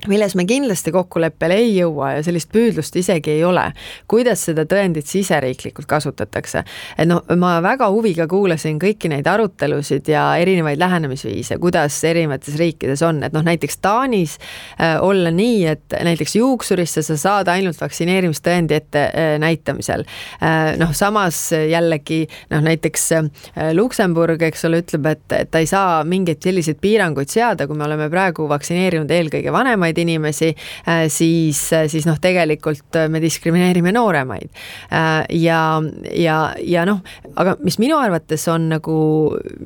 milles 0.09 0.35
me 0.35 0.45
kindlasti 0.45 0.93
kokkuleppele 0.93 1.55
ei 1.55 1.71
jõua 1.79 2.17
ja 2.17 2.23
sellist 2.27 2.51
püüdlust 2.53 2.97
isegi 2.99 3.37
ei 3.37 3.45
ole, 3.47 3.63
kuidas 4.11 4.43
seda 4.49 4.67
tõendit 4.69 5.07
siseriiklikult 5.09 5.87
kasutatakse. 5.89 6.65
et 6.99 7.09
noh, 7.09 7.23
ma 7.39 7.61
väga 7.63 7.89
huviga 7.95 8.27
kuulasin 8.29 8.81
kõiki 8.83 9.09
neid 9.09 9.27
arutelusid 9.31 10.09
ja 10.11 10.27
erinevaid 10.43 10.79
lähenemisviise, 10.83 11.59
kuidas 11.63 11.97
erinevates 12.05 12.59
riikides 12.59 13.05
on, 13.07 13.23
et 13.23 13.33
noh, 13.33 13.45
näiteks 13.47 13.79
Taanis 13.79 14.37
äh, 14.81 14.99
olla 15.01 15.31
nii, 15.31 15.63
et 15.67 15.97
näiteks 16.03 16.37
juuksurisse 16.37 17.03
sa 17.07 17.17
saad 17.17 17.49
ainult 17.55 17.81
vaktsineerimistõendi 17.81 18.77
ette 18.77 19.07
äh, 19.09 19.31
näitamisel 19.41 20.05
äh,. 20.43 20.75
noh, 20.81 20.93
samas 20.93 21.39
jällegi 21.55 22.25
noh, 22.51 22.67
näiteks 22.67 23.07
äh, 23.21 23.31
Luksemburg, 23.73 24.43
eks 24.43 24.67
ole, 24.69 24.83
ütleb, 24.85 25.09
et, 25.15 25.25
et 25.39 25.55
ta 25.55 25.63
ei 25.63 25.71
saa 25.71 26.03
mingeid 26.05 26.43
selliseid 26.45 26.83
piiranguid 26.83 27.31
seada, 27.31 27.69
kui 27.71 27.79
me 27.79 27.87
oleme 27.87 28.11
praegu 28.13 28.51
vaktsineerinud 28.51 29.11
eelkõige 29.15 29.55
vanemaid 29.55 29.84
vanemaid 29.85 29.99
inimesi, 29.99 30.55
äh, 30.89 31.09
siis, 31.09 31.73
äh, 31.73 31.89
siis 31.89 32.07
noh, 32.07 32.19
tegelikult 32.21 32.97
äh, 32.97 33.09
me 33.09 33.21
diskrimineerime 33.21 33.93
nooremaid. 33.93 34.51
ja, 35.31 35.83
ja, 36.15 36.55
ja 36.61 36.85
noh, 36.87 37.01
aga 37.37 37.57
mis 37.65 37.79
minu 37.79 37.97
arvates 37.99 38.47
on 38.49 38.69
nagu, 38.71 38.97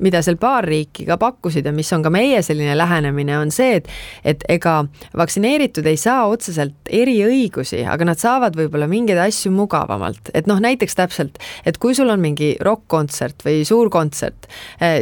mida 0.01 0.21
seal 0.25 0.37
paar 0.39 0.65
riiki 0.65 1.05
ka 1.07 1.17
pakkusid 1.19 1.65
ja 1.65 1.73
mis 1.75 1.91
on 1.93 2.03
ka 2.03 2.09
meie 2.13 2.41
selline 2.43 2.75
lähenemine, 2.77 3.37
on 3.37 3.51
see, 3.51 3.79
et, 3.79 3.89
et 4.23 4.43
ega 4.49 4.85
vaktsineeritud 5.17 5.85
ei 5.89 5.97
saa 5.99 6.25
otseselt 6.29 6.89
eriõigusi, 6.89 7.83
aga 7.85 8.09
nad 8.09 8.19
saavad 8.21 8.57
võib-olla 8.57 8.87
mingeid 8.89 9.19
asju 9.21 9.51
mugavamalt, 9.53 10.31
et 10.33 10.49
noh, 10.49 10.59
näiteks 10.63 10.97
täpselt, 10.97 11.39
et 11.65 11.77
kui 11.77 11.95
sul 11.97 12.09
on 12.09 12.21
mingi 12.23 12.55
rokk-kontsert 12.65 13.45
või 13.45 13.61
suur 13.67 13.91
kontsert, 13.93 14.49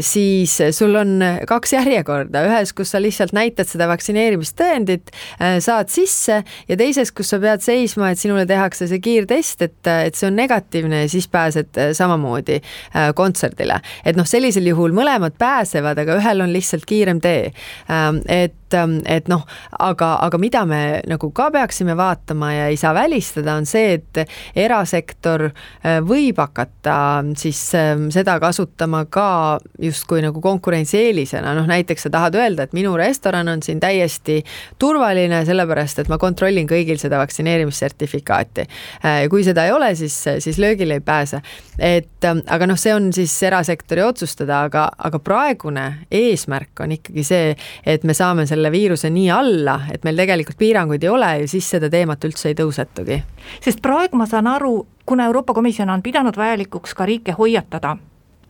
siis 0.02 0.58
sul 0.76 0.98
on 1.00 1.22
kaks 1.48 1.78
järjekorda, 1.78 2.44
ühes, 2.50 2.74
kus 2.76 2.94
sa 2.94 3.02
lihtsalt 3.02 3.36
näitad 3.38 3.70
seda 3.70 3.88
vaktsineerimistõendit 3.92 5.07
Äh, 5.42 5.58
saad 5.64 5.92
sisse 5.94 6.42
ja 6.68 6.78
teises, 6.80 7.12
kus 7.16 7.32
sa 7.34 7.40
pead 7.44 7.64
seisma, 7.66 8.12
et 8.12 8.22
sinule 8.22 8.46
tehakse 8.50 8.90
see 8.90 9.02
kiirtest, 9.04 9.66
et, 9.68 9.92
et 10.08 10.18
see 10.18 10.30
on 10.30 10.38
negatiivne 10.38 11.04
ja 11.06 11.12
siis 11.12 11.30
pääsed 11.32 11.78
äh, 11.78 11.92
samamoodi 11.98 12.60
äh, 12.60 13.12
kontserdile. 13.18 13.82
et 14.06 14.18
noh, 14.18 14.28
sellisel 14.28 14.68
juhul 14.72 14.96
mõlemad 14.96 15.38
pääsevad, 15.40 16.00
aga 16.04 16.18
ühel 16.22 16.46
on 16.46 16.54
lihtsalt 16.54 16.88
kiirem 16.90 17.22
tee. 17.24 17.52
Ähm, 17.92 18.24
et 18.68 18.78
Ähm, 18.78 19.00
et 19.06 19.28
noh, 19.28 19.44
aga, 19.80 20.18
aga 20.26 20.38
mida 20.42 20.64
me 20.68 21.02
nagu 21.08 21.30
ka 21.36 21.50
peaksime 21.54 21.96
vaatama 21.98 22.52
ja 22.54 22.66
ei 22.72 22.78
saa 22.80 22.94
välistada, 22.96 23.56
on 23.60 23.66
see, 23.70 23.98
et 23.98 24.22
erasektor 24.58 25.48
äh, 25.50 26.00
võib 26.06 26.40
hakata 26.42 26.98
siis 27.40 27.60
ähm, 27.78 28.08
seda 28.14 28.38
kasutama 28.44 29.06
ka 29.12 29.60
justkui 29.82 30.22
nagu 30.26 30.42
konkurentsieelisena, 30.44 31.54
noh 31.58 31.68
näiteks 31.70 32.08
sa 32.08 32.14
tahad 32.14 32.38
öelda, 32.40 32.68
et 32.68 32.76
minu 32.78 32.96
restoran 33.00 33.48
on 33.52 33.64
siin 33.64 33.80
täiesti 33.84 34.42
turvaline, 34.80 35.44
sellepärast 35.48 36.04
et 36.04 36.12
ma 36.12 36.20
kontrollin 36.22 36.68
kõigil 36.70 37.00
seda 37.02 37.22
vaktsineerimissertifikaati. 37.24 38.68
Äh, 39.04 39.24
kui 39.32 39.46
seda 39.48 39.68
ei 39.68 39.76
ole, 39.76 39.94
siis, 40.00 40.18
siis 40.44 40.60
löögile 40.62 41.00
ei 41.00 41.06
pääse. 41.06 41.42
et 41.80 42.26
ähm, 42.26 42.44
aga 42.48 42.68
noh, 42.68 42.78
see 42.80 42.94
on 42.96 43.12
siis 43.14 43.32
erasektori 43.44 44.02
otsustada, 44.04 44.64
aga, 44.68 44.88
aga 44.98 45.20
praegune 45.20 45.88
eesmärk 46.12 46.82
on 46.84 46.96
ikkagi 46.98 47.24
see, 47.24 47.56
et 47.86 48.04
me 48.04 48.16
saame 48.18 48.48
selle 48.48 48.57
selle 48.58 48.72
viiruse 48.74 49.10
nii 49.14 49.30
alla, 49.32 49.78
et 49.94 50.06
meil 50.08 50.18
tegelikult 50.18 50.58
piiranguid 50.58 51.06
ei 51.06 51.14
ole 51.14 51.32
ja 51.44 51.48
siis 51.50 51.70
seda 51.76 51.92
teemat 51.94 52.24
üldse 52.26 52.50
ei 52.50 52.58
tõusetugi. 52.58 53.22
sest 53.62 53.82
praegu 53.86 54.18
ma 54.18 54.26
saan 54.26 54.50
aru, 54.50 54.88
kuna 55.06 55.30
Euroopa 55.30 55.54
Komisjon 55.54 55.90
on 55.94 56.02
pidanud 56.02 56.38
vajalikuks 56.38 56.98
ka 56.98 57.06
riike 57.06 57.38
hoiatada 57.38 57.98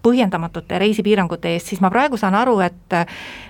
põhjendamatute 0.07 0.79
reisipiirangute 0.81 1.53
eest, 1.55 1.73
siis 1.73 1.83
ma 1.83 1.91
praegu 1.93 2.19
saan 2.19 2.37
aru, 2.39 2.57
et 2.65 2.97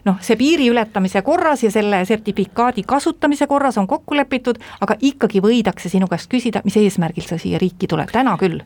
noh, 0.09 0.17
see 0.25 0.39
piiri 0.39 0.67
ületamise 0.73 1.21
korras 1.25 1.63
ja 1.63 1.71
selle 1.73 2.03
sertifikaadi 2.09 2.83
kasutamise 2.87 3.47
korras 3.47 3.77
on 3.77 3.87
kokku 3.87 4.17
lepitud, 4.17 4.59
aga 4.81 4.97
ikkagi 5.01 5.43
võidakse 5.43 5.93
sinu 5.93 6.09
käest 6.11 6.29
küsida, 6.31 6.65
mis 6.65 6.77
eesmärgil 6.81 7.29
sa 7.29 7.39
siia 7.41 7.61
riiki 7.61 7.89
tuled, 7.89 8.11
täna 8.11 8.35
küll 8.41 8.61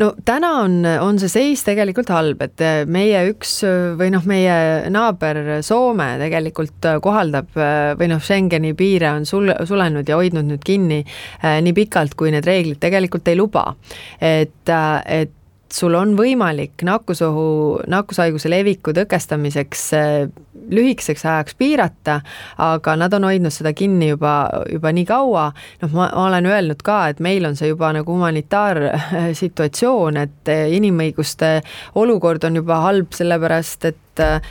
no 0.00 0.10
täna 0.24 0.50
on, 0.62 0.78
on 1.00 1.18
see 1.20 1.30
seis 1.30 1.62
tegelikult 1.66 2.10
halb, 2.14 2.40
et 2.46 2.62
meie 2.88 3.22
üks 3.30 3.58
või 3.98 4.10
noh, 4.14 4.24
meie 4.28 4.56
naaber 4.92 5.40
Soome 5.66 6.08
tegelikult 6.20 6.88
kohaldab 7.04 7.52
või 8.00 8.10
noh, 8.12 8.22
Schengeni 8.22 8.72
piire 8.78 9.12
on 9.12 9.26
sul-, 9.28 9.52
sulenud 9.68 10.08
ja 10.08 10.18
hoidnud 10.20 10.48
nüüd 10.48 10.64
kinni 10.66 11.02
nii 11.42 11.76
pikalt, 11.76 12.16
kui 12.16 12.32
need 12.34 12.48
reeglid 12.48 12.80
tegelikult 12.82 13.28
ei 13.28 13.36
luba. 13.38 13.68
et, 14.20 14.72
et 15.04 15.34
sul 15.72 15.94
on 15.98 16.14
võimalik 16.18 16.82
nakkusohu, 16.86 17.46
nakkushaiguse 17.90 18.50
leviku 18.50 18.92
tõkestamiseks 18.96 19.82
eh, 19.96 20.28
lühikeseks 20.70 21.24
ajaks 21.26 21.54
piirata, 21.58 22.20
aga 22.62 22.96
nad 22.98 23.14
on 23.14 23.24
hoidnud 23.28 23.52
seda 23.54 23.72
kinni 23.76 24.08
juba, 24.12 24.48
juba 24.72 24.92
nii 24.94 25.04
kaua, 25.08 25.50
noh, 25.82 25.90
ma 25.94 26.08
olen 26.26 26.46
öelnud 26.50 26.80
ka, 26.86 27.08
et 27.12 27.20
meil 27.22 27.44
on 27.46 27.56
see 27.58 27.68
juba 27.70 27.92
nagu 27.94 28.16
humanitaarsituatsioon, 28.16 30.16
et 30.24 30.44
inimõiguste 30.78 31.48
olukord 31.94 32.44
on 32.48 32.54
juba 32.62 32.76
halb, 32.86 33.08
sellepärast 33.16 33.80
et 33.90 33.98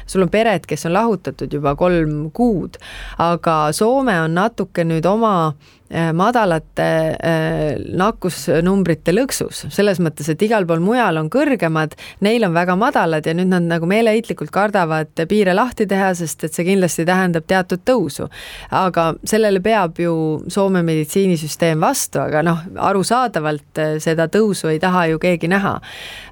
sul 0.05 0.25
on 0.25 0.29
pered, 0.29 0.65
kes 0.67 0.85
on 0.85 0.95
lahutatud 0.95 1.53
juba 1.53 1.75
kolm 1.79 2.29
kuud, 2.35 2.77
aga 3.17 3.57
Soome 3.75 4.17
on 4.21 4.35
natuke 4.37 4.85
nüüd 4.87 5.05
oma 5.09 5.35
äh, 5.47 5.73
Äh, 5.89 6.09
madalate 6.17 6.85
äh, 7.21 7.75
nakkusnumbrite 7.93 9.13
lõksus, 9.13 9.67
selles 9.69 9.99
mõttes, 10.01 10.25
et 10.31 10.41
igal 10.41 10.65
pool 10.65 10.79
mujal 10.81 11.19
on 11.21 11.27
kõrgemad, 11.29 11.93
neil 12.25 12.41
on 12.47 12.55
väga 12.55 12.73
madalad 12.73 13.27
ja 13.29 13.35
nüüd 13.37 13.51
nad 13.51 13.67
nagu 13.69 13.85
meeleheitlikult 13.85 14.49
kardavad 14.49 15.13
piire 15.29 15.53
lahti 15.53 15.85
teha, 15.85 16.07
sest 16.17 16.47
et 16.47 16.57
see 16.57 16.65
kindlasti 16.65 17.05
tähendab 17.05 17.45
teatud 17.45 17.83
tõusu. 17.85 18.25
aga 18.71 19.11
sellele 19.29 19.61
peab 19.61 20.01
ju 20.01 20.15
Soome 20.49 20.81
meditsiinisüsteem 20.81 21.85
vastu, 21.85 22.17
aga 22.23 22.41
noh, 22.41 22.65
arusaadavalt 22.89 23.77
äh, 23.77 23.93
seda 24.01 24.25
tõusu 24.25 24.73
ei 24.73 24.81
taha 24.81 25.05
ju 25.13 25.21
keegi 25.21 25.51
näha. 25.53 25.75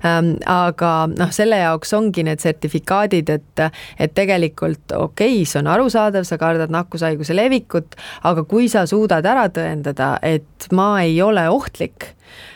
Ähm, 0.01 0.33
aga 0.49 1.05
noh, 1.13 1.29
selle 1.29 1.61
jaoks 1.61 1.93
ongi 1.93 2.25
need 2.25 2.41
sertifikaadid, 2.41 3.22
et, 3.29 3.63
et 3.99 4.13
tegelikult 4.15 4.95
okei 4.97 5.37
okay,, 5.37 5.45
see 5.45 5.61
on 5.61 5.69
arusaadav, 5.75 6.25
sa 6.25 6.39
kardad 6.41 6.73
nakkushaiguse 6.73 7.35
levikut, 7.37 7.95
aga 8.23 8.43
kui 8.49 8.69
sa 8.71 8.87
suudad 8.89 9.25
ära 9.25 9.43
ära 9.43 9.49
tõendada, 9.53 10.17
et 10.23 10.67
ma 10.75 11.01
ei 11.03 11.19
ole 11.21 11.43
ohtlik, 11.51 12.13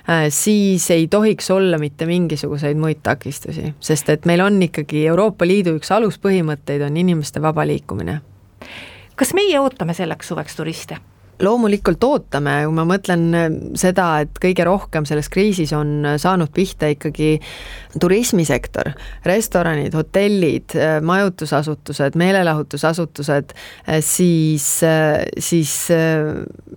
äh, 0.10 0.28
siis 0.34 0.90
ei 0.94 1.08
tohiks 1.12 1.52
olla 1.52 1.80
mitte 1.82 2.08
mingisuguseid 2.10 2.78
muid 2.80 3.04
takistusi, 3.04 3.74
sest 3.80 4.10
et 4.14 4.26
meil 4.26 4.44
on 4.46 4.62
ikkagi 4.62 5.06
Euroopa 5.08 5.48
Liidu 5.48 5.78
üks 5.80 5.92
aluspõhimõtteid 5.92 6.86
on 6.88 6.98
inimeste 6.98 7.42
vaba 7.42 7.68
liikumine. 7.68 8.22
kas 9.16 9.34
meie 9.34 9.60
ootame 9.60 9.94
selleks 9.94 10.28
suveks 10.28 10.56
turiste? 10.56 10.98
loomulikult 11.38 12.04
ootame, 12.04 12.64
kui 12.66 12.74
ma 12.74 12.86
mõtlen 12.90 13.26
äh, 13.38 13.48
seda, 13.78 14.24
et 14.26 14.40
kõige 14.42 14.66
rohkem 14.66 15.06
selles 15.06 15.30
kriisis 15.30 15.74
on 15.74 16.06
äh, 16.06 16.18
saanud 16.18 16.50
pihta 16.54 16.90
ikkagi 16.94 17.38
turismisektor, 18.00 18.92
restoranid, 19.26 19.96
hotellid, 19.98 20.76
äh, 20.76 20.98
majutusasutused, 21.02 22.18
meelelahutusasutused, 22.20 23.54
siis, 24.04 24.66
siis 25.40 25.74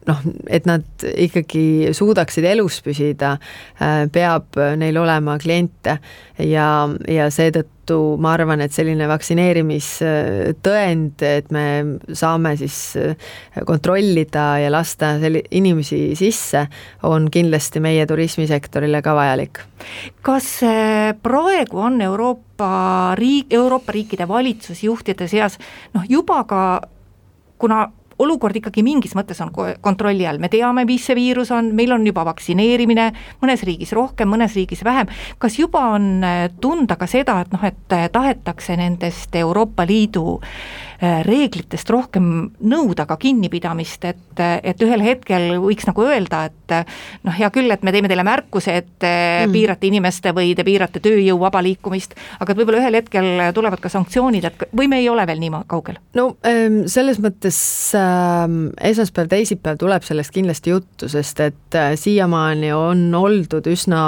noh, 0.06 0.20
et 0.48 0.66
nad 0.68 1.04
ikkagi 1.10 1.90
suudaksid 1.96 2.46
elus 2.52 2.80
püsida, 2.84 3.36
peab 4.12 4.58
neil 4.80 4.96
olema 5.00 5.36
kliente 5.40 5.98
ja, 6.46 6.88
ja 7.08 7.30
seetõttu 7.32 8.16
ma 8.20 8.34
arvan, 8.36 8.60
et 8.62 8.72
selline 8.74 9.08
vaktsineerimistõend, 9.10 11.22
et 11.26 11.50
me 11.54 11.64
saame 12.16 12.56
siis 12.60 12.76
kontrollida 13.66 14.44
ja 14.62 14.70
lasta 14.72 15.18
selli-, 15.22 15.44
inimesi 15.58 16.00
sisse, 16.18 16.66
on 17.08 17.30
kindlasti 17.32 17.80
meie 17.82 18.06
turismisektorile 18.06 19.02
ka 19.02 19.14
vajalik. 19.18 19.54
kas 20.22 20.60
praegu 21.14 21.78
on 21.78 22.00
Euroopa 22.00 23.14
riik, 23.18 23.46
Euroopa 23.50 23.92
riikide 23.92 24.28
valitsusjuhtide 24.28 25.28
seas 25.28 25.58
noh, 25.94 26.04
juba 26.08 26.44
ka 26.44 26.80
kuna 27.58 27.88
olukord 28.20 28.56
ikkagi 28.56 28.82
mingis 28.84 29.14
mõttes 29.16 29.40
on 29.40 29.52
kontrolli 29.80 30.26
all, 30.28 30.40
me 30.42 30.50
teame, 30.52 30.84
mis 30.88 31.06
see 31.08 31.16
viirus 31.16 31.52
on, 31.56 31.72
meil 31.76 31.92
on 31.94 32.04
juba 32.06 32.24
vaktsineerimine, 32.28 33.06
mõnes 33.40 33.64
riigis 33.64 33.94
rohkem, 33.96 34.28
mõnes 34.28 34.56
riigis 34.58 34.84
vähem, 34.84 35.08
kas 35.40 35.56
juba 35.58 35.86
on 35.96 36.10
äh, 36.26 36.42
tunda 36.60 36.98
ka 37.00 37.08
seda, 37.10 37.40
et 37.44 37.54
noh, 37.54 37.64
et 37.64 37.96
tahetakse 38.12 38.76
nendest 38.76 39.36
Euroopa 39.40 39.88
Liidu 39.88 40.36
äh, 40.36 40.89
reeglitest 41.00 41.88
rohkem 41.90 42.24
nõuda 42.60 43.06
ka 43.08 43.16
kinnipidamist, 43.20 44.04
et, 44.04 44.40
et 44.40 44.82
ühel 44.84 45.00
hetkel 45.04 45.54
võiks 45.62 45.86
nagu 45.88 46.04
öelda, 46.04 46.42
et 46.50 46.74
noh, 47.24 47.32
hea 47.32 47.48
küll, 47.54 47.72
et 47.72 47.84
me 47.86 47.94
teeme 47.94 48.10
teile 48.10 48.24
märkuse, 48.26 48.74
et 48.82 48.90
te 49.00 49.12
mm. 49.46 49.54
piirate 49.54 49.88
inimeste 49.88 50.34
või 50.36 50.52
te 50.58 50.66
piirate 50.66 51.00
tööjõu 51.00 51.38
vaba 51.40 51.62
liikumist, 51.64 52.12
aga 52.38 52.52
et 52.52 52.60
võib-olla 52.60 52.82
ühel 52.82 53.00
hetkel 53.00 53.30
tulevad 53.56 53.80
ka 53.80 53.92
sanktsioonid, 53.92 54.50
et 54.50 54.66
või 54.76 54.90
me 54.92 55.00
ei 55.00 55.08
ole 55.08 55.24
veel 55.30 55.40
nii 55.40 55.62
kaugel? 55.70 55.96
no 56.18 56.34
ähm, 56.46 56.82
selles 56.90 57.20
mõttes 57.22 57.60
äh 57.96 58.60
esmaspäev, 58.80 59.28
teisipäev 59.30 59.78
tuleb 59.80 60.04
sellest 60.06 60.34
kindlasti 60.34 60.74
juttu, 60.74 61.08
sest 61.10 61.40
et 61.44 61.78
äh, 61.78 61.92
siiamaani 61.98 62.72
on 62.76 63.06
oldud 63.14 63.66
üsna 63.70 64.02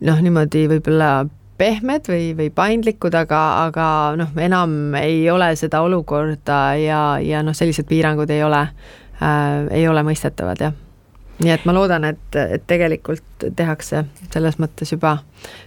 noh, 0.00 0.22
niimoodi 0.24 0.66
võib-olla 0.70 1.12
pehmed 1.58 2.08
või, 2.10 2.32
või 2.38 2.50
paindlikud, 2.54 3.14
aga, 3.18 3.42
aga 3.68 3.86
noh, 4.20 4.34
enam 4.40 4.94
ei 4.98 5.24
ole 5.30 5.52
seda 5.58 5.82
olukorda 5.86 6.60
ja, 6.80 7.02
ja 7.22 7.44
noh, 7.46 7.56
sellised 7.56 7.88
piirangud 7.90 8.30
ei 8.30 8.44
ole 8.46 8.66
äh,, 8.66 9.64
ei 9.80 9.88
ole 9.90 10.06
mõistetavad, 10.06 10.68
jah 10.68 10.76
nii 11.38 11.52
et 11.54 11.64
ma 11.68 11.74
loodan, 11.74 12.04
et, 12.08 12.36
et 12.38 12.64
tegelikult 12.66 13.46
tehakse 13.56 14.02
selles 14.32 14.58
mõttes 14.58 14.90
juba 14.90 15.18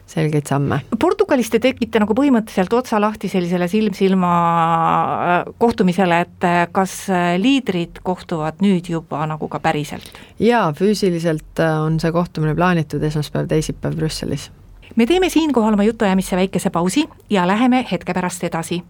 selgeid 0.09 0.49
samme. 0.49 0.81
Portugalis 0.99 1.51
te 1.51 1.61
tegite 1.63 2.01
nagu 2.03 2.15
põhimõtteliselt 2.17 2.73
otsa 2.75 2.99
lahti 3.01 3.31
sellisele 3.31 3.69
silm-silma 3.71 4.31
äh, 4.31 5.35
kohtumisele, 5.61 6.21
et 6.25 6.47
äh, 6.47 6.63
kas 6.75 6.95
äh, 7.09 7.33
liidrid 7.41 8.01
kohtuvad 8.03 8.59
nüüd 8.63 8.91
juba 8.91 9.23
nagu 9.29 9.47
ka 9.51 9.61
päriselt? 9.63 10.11
jaa, 10.41 10.71
füüsiliselt 10.75 11.61
on 11.61 11.99
see 12.03 12.11
kohtumine 12.11 12.55
plaanitud 12.57 13.03
esmaspäev, 13.07 13.47
teisipäev 13.51 13.95
Brüsselis. 13.95 14.49
Me 14.95 15.05
teeme 15.05 15.29
siinkohal 15.29 15.73
oma 15.73 15.83
jutuajamisse 15.83 16.35
väikese 16.35 16.69
pausi 16.69 17.09
ja 17.29 17.47
läheme 17.47 17.85
hetke 17.91 18.13
pärast 18.13 18.43
edasi. 18.43 18.83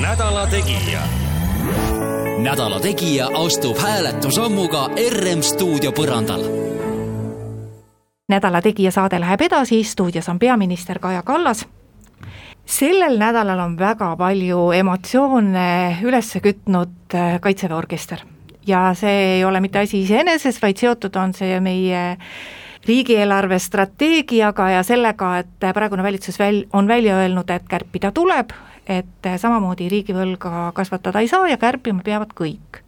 nädala 0.00 0.46
Tegija 0.46 1.00
nädala 2.38 2.80
Tegija 2.80 3.30
astub 3.34 3.78
hääletusammuga 3.78 4.88
RM 5.10 5.42
stuudio 5.42 5.90
põrandal. 5.90 6.42
nädala 8.28 8.60
Tegija 8.62 8.90
saade 8.90 9.20
läheb 9.20 9.40
edasi, 9.40 9.84
stuudios 9.84 10.28
on 10.28 10.38
peaminister 10.38 10.98
Kaja 10.98 11.22
Kallas. 11.22 11.66
sellel 12.66 13.18
nädalal 13.18 13.58
on 13.58 13.78
väga 13.78 14.16
palju 14.16 14.70
emotsioone 14.70 15.98
üles 16.02 16.38
kütnud 16.42 17.14
äh, 17.14 17.40
Kaitseväe 17.40 17.76
orkester 17.76 18.18
ja 18.66 18.94
see 18.94 19.36
ei 19.36 19.44
ole 19.44 19.60
mitte 19.60 19.78
asi 19.78 20.02
iseeneses, 20.02 20.62
vaid 20.62 20.76
seotud 20.76 21.16
on 21.16 21.34
see 21.34 21.60
meie 21.60 22.16
riigieelarve 22.86 23.58
strateegiaga 23.58 24.70
ja 24.76 24.82
sellega, 24.86 25.38
et 25.42 25.68
praegune 25.74 26.02
valitsus 26.06 26.38
väl-, 26.38 26.64
on 26.72 26.88
välja 26.88 27.18
öelnud, 27.22 27.50
et 27.50 27.68
kärpida 27.68 28.12
tuleb 28.14 28.54
et 28.86 29.30
samamoodi 29.40 29.88
riigivõlga 29.90 30.70
kasvatada 30.74 31.22
ei 31.22 31.30
saa 31.30 31.48
ja 31.50 31.58
kärpima 31.60 32.04
peavad 32.06 32.32
kõik. 32.36 32.82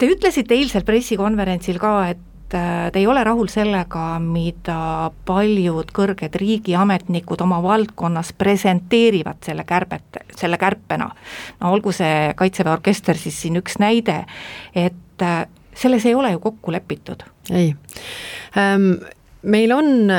Te 0.00 0.08
ütlesite 0.08 0.56
eilsel 0.56 0.84
pressikonverentsil 0.88 1.76
ka, 1.80 1.92
et 2.12 2.56
äh, 2.56 2.88
te 2.92 3.00
ei 3.02 3.06
ole 3.08 3.24
rahul 3.24 3.50
sellega, 3.52 4.04
mida 4.24 5.10
paljud 5.28 5.92
kõrged 5.96 6.36
riigiametnikud 6.40 7.44
oma 7.44 7.60
valdkonnas 7.64 8.32
presenteerivad 8.40 9.42
selle 9.44 9.66
kärbet, 9.68 10.22
selle 10.36 10.60
kärpena. 10.60 11.10
no 11.60 11.72
olgu 11.72 11.92
see 11.96 12.32
Kaitseväe 12.36 12.72
orkester 12.72 13.20
siis 13.20 13.40
siin 13.44 13.60
üks 13.60 13.80
näide, 13.80 14.22
et 14.74 15.24
äh, 15.24 15.44
selles 15.74 16.06
ei 16.06 16.14
ole 16.14 16.32
ju 16.34 16.42
kokku 16.42 16.72
lepitud. 16.72 17.24
ei 17.50 17.74
ähm, 18.58 18.92
meil 19.42 19.72
on 19.72 20.12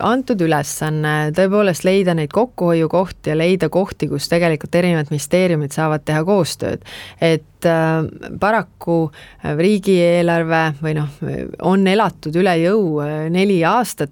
antud 0.00 0.40
ülesanne 0.44 1.32
tõepoolest 1.36 1.86
leida 1.86 2.14
neid 2.14 2.30
kokkuhoiukohti 2.34 3.32
ja 3.32 3.38
leida 3.38 3.68
kohti, 3.72 4.08
kus 4.08 4.28
tegelikult 4.30 4.74
erinevad 4.78 5.10
ministeeriumid 5.10 5.74
saavad 5.74 6.04
teha 6.06 6.22
koostööd. 6.24 6.84
et 7.20 7.46
äh, 7.68 8.02
paraku 8.40 8.96
äh, 9.10 9.52
riigieelarve 9.58 10.62
või 10.82 10.96
noh, 10.98 11.20
on 11.68 11.86
elatud 11.88 12.36
üle 12.40 12.54
jõu 12.62 13.00
äh, 13.04 13.28
neli 13.32 13.62
aastat, 13.66 14.10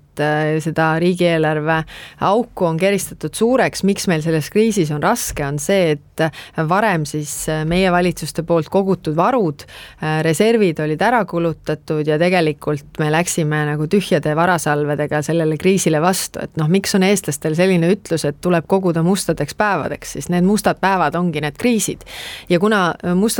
seda 0.61 0.91
riigieelarve 1.01 1.79
auku 2.29 2.67
on 2.69 2.77
keristatud 2.77 3.33
suureks, 3.33 3.81
miks 3.89 4.05
meil 4.11 4.21
selles 4.21 4.51
kriisis 4.53 4.91
on 4.93 5.01
raske, 5.01 5.41
on 5.47 5.57
see, 5.63 5.95
et 5.95 6.25
varem 6.69 7.07
siis 7.09 7.33
meie 7.65 7.89
valitsuste 7.89 8.45
poolt 8.45 8.69
kogutud 8.69 9.17
varud, 9.17 9.65
reservid 10.27 10.83
olid 10.85 11.01
ära 11.01 11.23
kulutatud 11.25 12.05
ja 12.05 12.19
tegelikult 12.21 13.01
me 13.01 13.09
läksime 13.15 13.63
nagu 13.71 13.89
tühjade 13.89 14.35
varasalvedega 14.37 15.23
sellele 15.25 15.57
kriisile 15.61 16.03
vastu, 16.05 16.43
et 16.45 16.61
noh, 16.61 16.69
miks 16.69 16.93
on 16.99 17.07
eestlastel 17.09 17.57
selline 17.57 17.89
ütlus, 17.95 18.27
et 18.29 18.43
tuleb 18.45 18.69
koguda 18.69 19.01
mustadeks 19.07 19.57
päevadeks, 19.57 20.19
siis 20.19 20.29
need 20.29 20.45
mustad 20.45 20.83
päevad 20.85 21.17
ongi 21.17 21.41
need 21.41 21.57
kriisid. 21.57 22.05
ja 22.51 22.61
kuna 22.61 22.91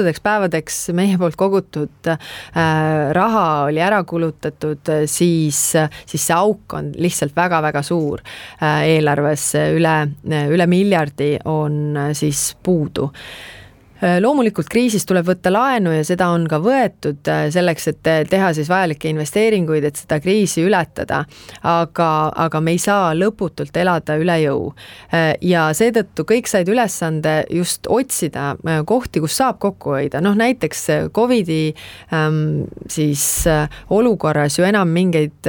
mustadeks 0.01 0.23
päevadeks 0.25 0.77
meie 0.97 1.19
poolt 1.21 1.37
kogutud 1.37 2.09
äh, 2.09 3.11
raha 3.13 3.67
oli 3.69 3.83
ära 3.85 4.01
kulutatud, 4.09 4.89
siis, 5.05 5.61
siis 6.09 6.25
see 6.25 6.37
auk 6.37 6.73
on 6.79 6.89
lihtsalt 6.97 7.37
väga-väga 7.37 7.83
suur 7.85 8.23
äh, 8.25 8.87
eelarves, 8.97 9.51
üle, 9.77 9.95
üle 10.25 10.69
miljardi 10.71 11.35
on 11.45 11.97
äh, 11.97 12.13
siis 12.17 12.55
puudu. 12.65 13.11
Äh, 13.11 13.60
loomulikult 14.01 14.69
kriisis 14.73 15.05
tuleb 15.07 15.27
võtta 15.29 15.51
laenu 15.53 15.93
ja 15.93 16.05
seda 16.07 16.31
on 16.33 16.47
ka 16.49 16.61
võetud 16.63 17.29
äh, 17.29 17.43
selleks, 17.53 17.89
et 17.93 18.09
äh, 18.09 18.21
teha 18.29 18.53
siis 18.57 18.71
vajalikke 18.71 19.11
investeeringuid, 19.13 19.85
et 19.85 20.01
seda 20.01 20.21
kriisi 20.23 20.65
ületada. 20.65 21.25
aga, 21.63 22.09
aga 22.37 22.61
me 22.61 22.73
ei 22.73 22.79
saa 22.81 23.13
lõputult 23.15 23.77
elada 23.77 24.17
üle 24.17 24.37
jõu. 24.41 24.71
ja 25.43 25.67
seetõttu 25.77 26.25
kõik 26.25 26.49
said 26.49 26.69
ülesande 26.69 27.45
just 27.51 27.87
otsida 27.89 28.55
kohti, 28.87 29.21
kus 29.21 29.37
saab 29.37 29.59
kokku 29.61 29.95
hoida, 29.97 30.21
noh 30.21 30.37
näiteks 30.39 30.87
Covidi 31.13 31.75
ähm, 32.15 32.65
siis 32.89 33.45
olukorras 33.91 34.59
ju 34.59 34.65
enam 34.65 34.89
mingeid 34.89 35.49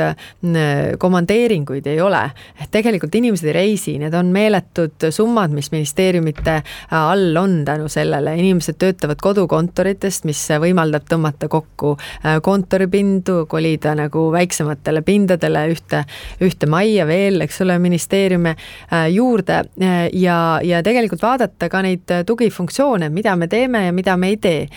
komandeeringuid 1.00 1.88
ei 1.88 2.02
ole. 2.02 2.24
tegelikult 2.72 3.16
inimesed 3.16 3.48
ei 3.48 3.56
reisi, 3.56 3.98
need 4.02 4.14
on 4.18 4.32
meeletud 4.34 5.10
summad, 5.10 5.54
mis 5.56 5.72
ministeeriumite 5.72 6.62
all 6.98 7.38
on 7.38 7.62
tänu 7.66 7.88
sellele 7.92 8.36
inimesed 8.42 8.78
töötavad 8.82 9.22
kodukontoritest, 9.22 10.26
mis 10.30 10.42
võimaldab 10.62 11.06
tõmmata 11.10 11.48
kokku 11.52 11.94
äh, 11.98 12.40
kontoripindu, 12.44 13.46
kolida 13.52 13.94
nagu 13.98 14.28
väiksematele 14.34 15.04
pindadele 15.06 15.66
ühte, 15.74 16.04
ühte 16.44 16.70
majja 16.72 17.06
veel, 17.10 17.42
eks 17.46 17.62
ole, 17.66 17.78
ministeeriume 17.82 18.56
äh, 18.56 19.08
juurde 19.14 19.62
äh, 19.62 20.08
ja, 20.18 20.38
ja 20.66 20.82
tegelikult 20.86 21.24
vaadata 21.24 21.70
ka 21.72 21.84
neid 21.86 22.12
tugifunktsioone, 22.28 23.12
mida 23.14 23.36
me 23.40 23.50
teeme 23.52 23.86
ja 23.88 23.96
mida 23.96 24.18
me 24.18 24.32
ei 24.34 24.38
tee. 24.42 24.68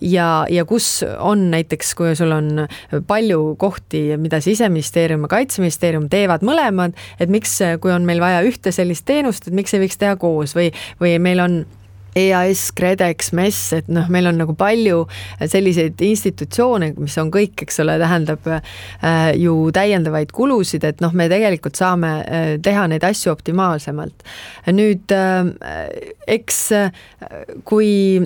ja, 0.00 0.26
ja 0.50 0.64
kus 0.64 1.04
on 1.18 1.50
näiteks, 1.50 1.92
kui 1.94 2.14
sul 2.16 2.32
on 2.34 2.64
palju 3.06 3.54
kohti, 3.60 4.16
mida 4.20 4.40
siseministeerium 4.40 5.26
ja 5.26 5.32
kaitseministeerium 5.36 6.08
teevad 6.12 6.44
mõlemad, 6.46 6.96
et 7.20 7.32
miks, 7.32 7.58
kui 7.80 7.92
on 7.92 8.06
meil 8.08 8.22
vaja 8.22 8.42
ühte 8.46 8.72
sellist 8.74 9.06
teenust, 9.08 9.48
et 9.48 9.56
miks 9.56 9.74
ei 9.74 9.84
võiks 9.84 10.00
teha 10.00 10.16
koos 10.20 10.56
või, 10.56 10.70
või 11.00 11.16
meil 11.22 11.44
on 11.44 11.60
EAS, 12.18 12.70
KredEx, 12.76 13.32
MES, 13.36 13.60
et 13.80 13.90
noh, 13.92 14.08
meil 14.12 14.30
on 14.30 14.40
nagu 14.40 14.54
palju 14.58 15.04
selliseid 15.40 16.00
institutsioone, 16.04 16.92
mis 16.98 17.16
on 17.22 17.30
kõik, 17.34 17.64
eks 17.66 17.80
ole, 17.84 17.98
tähendab 18.02 18.48
äh, 18.50 18.60
ju 19.38 19.56
täiendavaid 19.74 20.34
kulusid, 20.36 20.86
et 20.88 21.04
noh, 21.04 21.14
me 21.16 21.28
tegelikult 21.30 21.78
saame 21.80 22.12
äh, 22.24 22.50
teha 22.62 22.86
neid 22.90 23.06
asju 23.06 23.32
optimaalsemalt. 23.34 24.26
nüüd 24.70 25.14
äh, 25.14 25.54
eks 26.38 26.60
äh, 26.76 26.92
kui 27.64 28.20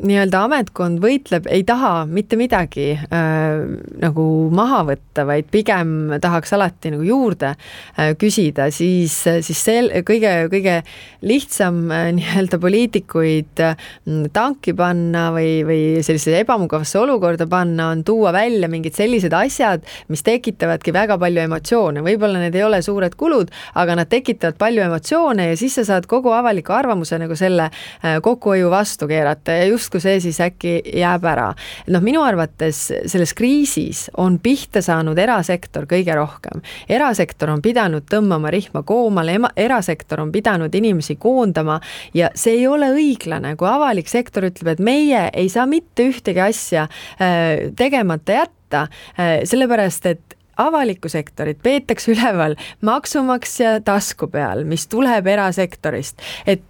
nii-öelda 0.00 0.44
ametkond 0.46 1.00
võitleb, 1.02 1.46
ei 1.52 1.64
taha 1.68 2.04
mitte 2.08 2.38
midagi 2.40 2.92
äh, 2.96 3.60
nagu 4.00 4.24
maha 4.54 4.82
võtta, 4.88 5.26
vaid 5.28 5.50
pigem 5.52 6.14
tahaks 6.22 6.54
alati 6.56 6.92
nagu 6.94 7.04
juurde 7.04 7.52
äh, 7.52 8.12
küsida, 8.20 8.70
siis, 8.74 9.14
siis 9.44 9.60
see 9.60 10.02
kõige, 10.06 10.32
kõige 10.52 10.78
lihtsam 11.26 11.82
äh, 11.92 12.08
nii-öelda 12.16 12.60
poliitikuid 12.62 13.64
äh, 13.64 13.90
tanki 14.32 14.74
panna 14.78 15.28
või, 15.34 15.60
või 15.68 15.82
sellisesse 16.06 16.40
ebamugavasse 16.44 17.00
olukorda 17.02 17.48
panna, 17.50 17.90
on 17.94 18.04
tuua 18.06 18.32
välja 18.36 18.70
mingid 18.72 18.96
sellised 18.96 19.34
asjad, 19.36 19.84
mis 20.08 20.24
tekitavadki 20.26 20.94
väga 20.96 21.18
palju 21.20 21.44
emotsioone, 21.44 22.04
võib-olla 22.06 22.40
need 22.42 22.56
ei 22.56 22.64
ole 22.66 22.80
suured 22.84 23.16
kulud, 23.20 23.52
aga 23.80 23.98
nad 24.00 24.10
tekitavad 24.10 24.56
palju 24.60 24.86
emotsioone 24.88 25.50
ja 25.50 25.60
siis 25.60 25.76
sa 25.76 25.86
saad 25.86 26.08
kogu 26.10 26.32
avaliku 26.34 26.74
arvamuse 26.76 27.18
nagu 27.20 27.36
selle 27.38 27.68
äh, 27.68 28.18
kokkuhoiu 28.24 28.70
vastu 28.72 29.08
keerata. 29.10 29.60
Ja 29.60 29.68
justkui 29.90 30.00
see 30.00 30.20
siis 30.20 30.40
äkki 30.40 30.72
jääb 31.00 31.24
ära. 31.24 31.54
noh, 31.88 32.02
minu 32.02 32.22
arvates 32.22 32.92
selles 33.06 33.34
kriisis 33.34 34.10
on 34.16 34.38
pihta 34.38 34.82
saanud 34.82 35.18
erasektor 35.18 35.86
kõige 35.86 36.14
rohkem. 36.14 36.62
erasektor 36.88 37.50
on 37.50 37.62
pidanud 37.62 38.04
tõmbama 38.10 38.50
rihma 38.50 38.82
koomale, 38.82 39.38
erasektor 39.56 40.20
on 40.20 40.32
pidanud 40.32 40.74
inimesi 40.74 41.16
koondama 41.16 41.80
ja 42.14 42.30
see 42.34 42.60
ei 42.60 42.66
ole 42.66 42.90
õiglane, 42.94 43.56
kui 43.56 43.68
avalik 43.68 44.08
sektor 44.08 44.44
ütleb, 44.44 44.74
et 44.74 44.80
meie 44.80 45.30
ei 45.32 45.48
saa 45.48 45.66
mitte 45.66 46.06
ühtegi 46.08 46.40
asja 46.40 46.86
äh, 47.20 47.72
tegemata 47.76 48.32
jätta, 48.32 48.88
äh, 49.18 49.40
sellepärast 49.44 50.06
et 50.06 50.36
avalikku 50.60 51.08
sektorit 51.08 51.62
peetakse 51.62 52.12
üleval 52.12 52.56
maksumaksja 52.84 53.80
tasku 53.84 54.28
peal, 54.28 54.64
mis 54.64 54.86
tuleb 54.86 55.26
erasektorist, 55.26 56.20
et 56.46 56.68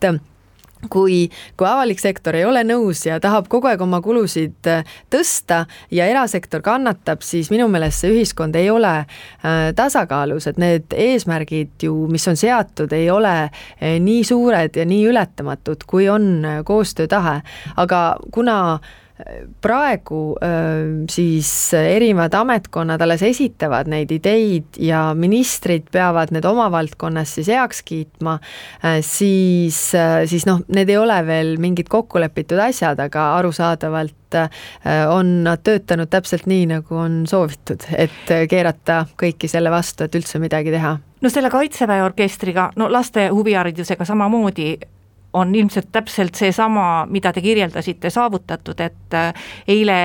kui, 0.88 1.28
kui 1.56 1.68
avalik 1.68 2.00
sektor 2.00 2.36
ei 2.38 2.44
ole 2.48 2.62
nõus 2.64 3.02
ja 3.06 3.18
tahab 3.20 3.48
kogu 3.52 3.68
aeg 3.70 3.82
oma 3.84 4.00
kulusid 4.04 4.70
äh, 4.70 4.86
tõsta 5.12 5.64
ja 5.92 6.06
erasektor 6.10 6.62
kannatab, 6.64 7.24
siis 7.26 7.50
minu 7.52 7.68
meelest 7.68 8.04
see 8.04 8.14
ühiskond 8.14 8.56
ei 8.56 8.70
ole 8.72 8.94
äh, 9.02 9.70
tasakaalus, 9.76 10.48
et 10.50 10.60
need 10.60 10.96
eesmärgid 10.96 11.84
ju, 11.84 12.06
mis 12.10 12.26
on 12.30 12.38
seatud, 12.40 12.92
ei 12.96 13.10
ole 13.12 13.34
äh, 13.44 13.98
nii 14.00 14.24
suured 14.24 14.80
ja 14.80 14.86
nii 14.88 15.04
ületamatud, 15.10 15.84
kui 15.86 16.08
on 16.08 16.46
koostöötahe. 16.64 17.40
aga 17.76 18.00
kuna 18.32 18.56
praegu 19.62 20.20
siis 21.10 21.50
erinevad 21.76 22.34
ametkonnad 22.34 23.00
alles 23.02 23.22
esitavad 23.26 23.90
neid 23.90 24.12
ideid 24.14 24.78
ja 24.80 25.10
ministrid 25.14 25.88
peavad 25.92 26.32
need 26.34 26.46
oma 26.48 26.68
valdkonnas 26.72 27.34
siis 27.38 27.50
heaks 27.52 27.82
kiitma, 27.86 28.38
siis, 29.04 29.80
siis 30.30 30.46
noh, 30.48 30.62
need 30.68 30.90
ei 30.92 30.98
ole 31.00 31.18
veel 31.26 31.56
mingid 31.62 31.90
kokkulepitud 31.92 32.60
asjad, 32.62 33.00
aga 33.02 33.26
arusaadavalt 33.38 34.38
on 35.10 35.32
nad 35.44 35.62
töötanud 35.66 36.10
täpselt 36.10 36.46
nii, 36.50 36.68
nagu 36.70 36.96
on 37.02 37.22
soovitud, 37.30 37.84
et 37.98 38.30
keerata 38.50 39.02
kõiki 39.18 39.50
selle 39.50 39.72
vastu, 39.74 40.06
et 40.06 40.14
üldse 40.14 40.38
midagi 40.42 40.70
teha. 40.74 40.96
No 41.20 41.28
selle 41.28 41.50
Kaitseväe 41.52 42.04
orkestriga, 42.04 42.70
no 42.80 42.88
laste 42.92 43.28
huviharidusega 43.34 44.06
samamoodi 44.08 44.72
on 45.32 45.54
ilmselt 45.54 45.88
täpselt 45.92 46.34
seesama, 46.34 47.06
mida 47.10 47.32
te 47.32 47.42
kirjeldasite, 47.44 48.10
saavutatud, 48.10 48.80
et 48.80 49.14
äh, 49.14 49.32
eile 49.68 49.98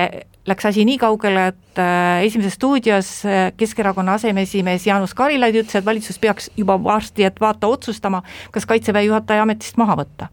läks 0.46 0.68
asi 0.70 0.84
nii 0.86 0.98
kaugele, 1.02 1.48
et 1.52 1.80
äh, 1.82 2.22
Esimeses 2.26 2.54
stuudios 2.54 3.10
äh, 3.26 3.50
Keskerakonna 3.56 4.14
aseesimees 4.20 4.86
Jaanus 4.86 5.14
Karilaid 5.14 5.58
ütles, 5.58 5.74
et 5.80 5.86
valitsus 5.86 6.18
peaks 6.22 6.50
juba 6.56 6.78
varsti, 6.82 7.26
et 7.26 7.40
vaata, 7.40 7.66
otsustama, 7.66 8.22
kas 8.54 8.66
Kaitseväe 8.66 9.08
juhataja 9.08 9.46
ametist 9.46 9.78
maha 9.80 9.98
võtta. 10.02 10.32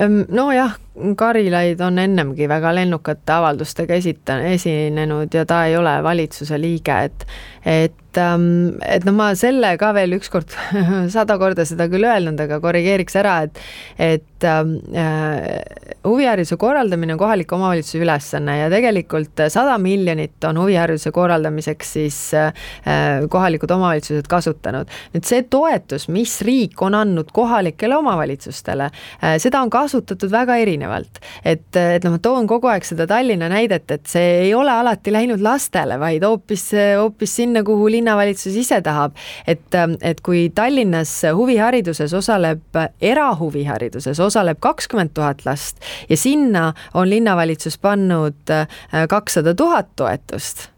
Nojah, 0.00 0.78
Karilaid 1.16 1.80
on 1.84 1.98
ennemgi 1.98 2.48
väga 2.50 2.74
lennukate 2.74 3.32
avaldustega 3.36 3.96
esita-, 4.00 4.40
esinenud 4.52 5.34
ja 5.34 5.46
ta 5.48 5.64
ei 5.68 5.76
ole 5.76 5.96
valitsuse 6.04 6.60
liige, 6.60 6.98
et 7.10 7.26
et, 7.60 8.16
ähm, 8.16 8.78
et 8.88 9.04
noh, 9.04 9.12
ma 9.12 9.30
selle 9.36 9.74
ka 9.80 9.92
veel 9.92 10.16
ükskord 10.16 10.48
sada 11.14 11.36
korda 11.40 11.66
seda 11.68 11.86
küll 11.92 12.06
öelnud, 12.08 12.40
aga 12.40 12.60
korrigeeriks 12.62 13.18
ära, 13.20 13.42
et 13.46 13.60
et 14.00 14.46
ähm, 14.48 14.78
äh, 14.96 15.60
huvihariduse 16.06 16.56
korraldamine 16.56 17.12
on 17.12 17.20
kohaliku 17.20 17.58
omavalitsuse 17.58 18.00
ülesanne 18.00 18.56
ja 18.62 18.70
tegelikult 18.72 19.44
sada 19.52 19.76
miljonit 19.78 20.44
on 20.48 20.56
huvihariduse 20.62 21.12
korraldamiseks 21.12 21.92
siis 21.98 22.18
äh, 22.34 22.54
kohalikud 23.28 23.70
omavalitsused 23.76 24.30
kasutanud. 24.30 24.88
nüüd 25.14 25.28
see 25.28 25.44
toetus, 25.52 26.08
mis 26.08 26.38
riik 26.46 26.80
on 26.82 26.96
andnud 26.96 27.34
kohalikele 27.36 28.00
omavalitsustele 28.00 28.88
äh,, 28.88 29.36
seda 29.42 29.60
on 29.60 29.70
kasutatud 29.70 30.32
väga 30.32 30.56
erinevalt. 30.64 30.89
Et, 31.44 31.66
et 31.76 32.04
noh, 32.04 32.16
ma 32.16 32.22
toon 32.22 32.48
kogu 32.50 32.70
aeg 32.70 32.86
seda 32.86 33.06
Tallinna 33.10 33.50
näidet, 33.52 33.90
et 33.90 34.06
see 34.10 34.46
ei 34.46 34.54
ole 34.54 34.72
alati 34.72 35.12
läinud 35.14 35.42
lastele, 35.44 35.98
vaid 36.00 36.24
hoopis, 36.26 36.70
hoopis 36.98 37.36
sinna, 37.40 37.64
kuhu 37.66 37.90
linnavalitsus 37.96 38.56
ise 38.56 38.80
tahab. 38.84 39.16
et, 39.46 39.78
et 40.02 40.20
kui 40.20 40.48
Tallinnas 40.54 41.12
huvihariduses 41.36 42.14
osaleb, 42.14 42.80
erahuvihariduses 43.00 44.20
osaleb 44.20 44.60
kakskümmend 44.60 45.14
tuhat 45.14 45.44
last 45.46 45.80
ja 46.08 46.16
sinna 46.16 46.72
on 46.94 47.10
linnavalitsus 47.10 47.78
pannud 47.78 48.54
kakssada 49.08 49.54
tuhat 49.54 49.94
toetust 49.96 50.68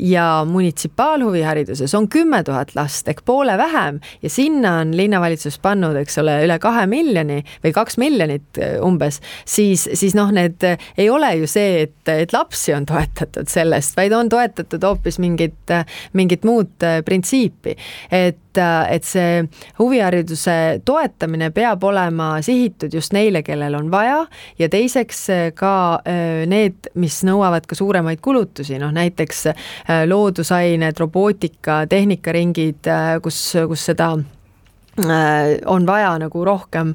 ja 0.00 0.44
munitsipaalhuvihariduses 0.48 1.94
on 1.94 2.08
kümme 2.08 2.42
tuhat 2.44 2.74
last 2.74 3.08
ehk 3.08 3.22
poole 3.24 3.56
vähem 3.58 4.00
ja 4.22 4.30
sinna 4.30 4.76
on 4.80 4.96
linnavalitsus 4.96 5.58
pannud, 5.62 5.96
eks 6.00 6.18
ole, 6.22 6.36
üle 6.44 6.58
kahe 6.62 6.86
miljoni 6.90 7.40
või 7.64 7.72
kaks 7.76 7.98
miljonit 8.00 8.60
äh, 8.60 8.76
umbes, 8.84 9.20
siis, 9.44 9.86
siis 9.94 10.16
noh, 10.18 10.32
need 10.34 10.64
ei 10.70 11.08
ole 11.10 11.32
ju 11.40 11.50
see, 11.50 11.86
et, 11.86 12.12
et 12.12 12.34
lapsi 12.34 12.74
on 12.76 12.86
toetatud 12.88 13.50
sellest, 13.50 13.96
vaid 13.98 14.14
on 14.16 14.30
toetatud 14.32 14.84
hoopis 14.86 15.20
mingit, 15.22 15.74
mingit 16.18 16.46
muud 16.48 16.86
äh, 16.86 17.00
printsiipi. 17.06 17.76
et 18.10 18.38
et 18.58 19.04
see 19.06 19.44
huvihariduse 19.78 20.80
toetamine 20.84 21.50
peab 21.54 21.84
olema 21.84 22.32
sihitud 22.42 22.94
just 22.94 23.12
neile, 23.12 23.42
kellel 23.46 23.74
on 23.78 23.90
vaja 23.90 24.24
ja 24.58 24.68
teiseks 24.68 25.26
ka 25.54 25.74
need, 26.50 26.90
mis 26.94 27.20
nõuavad 27.26 27.66
ka 27.68 27.78
suuremaid 27.78 28.20
kulutusi, 28.24 28.78
noh 28.80 28.92
näiteks 28.94 29.46
äh, 29.50 30.02
loodusained, 30.08 30.98
robootika, 31.00 31.84
tehnikaringid, 31.90 32.86
äh, 32.90 33.16
kus, 33.22 33.40
kus 33.68 33.86
seda 33.90 34.12
äh, 34.18 34.39
on 35.66 35.86
vaja 35.88 36.12
nagu 36.20 36.44
rohkem 36.44 36.94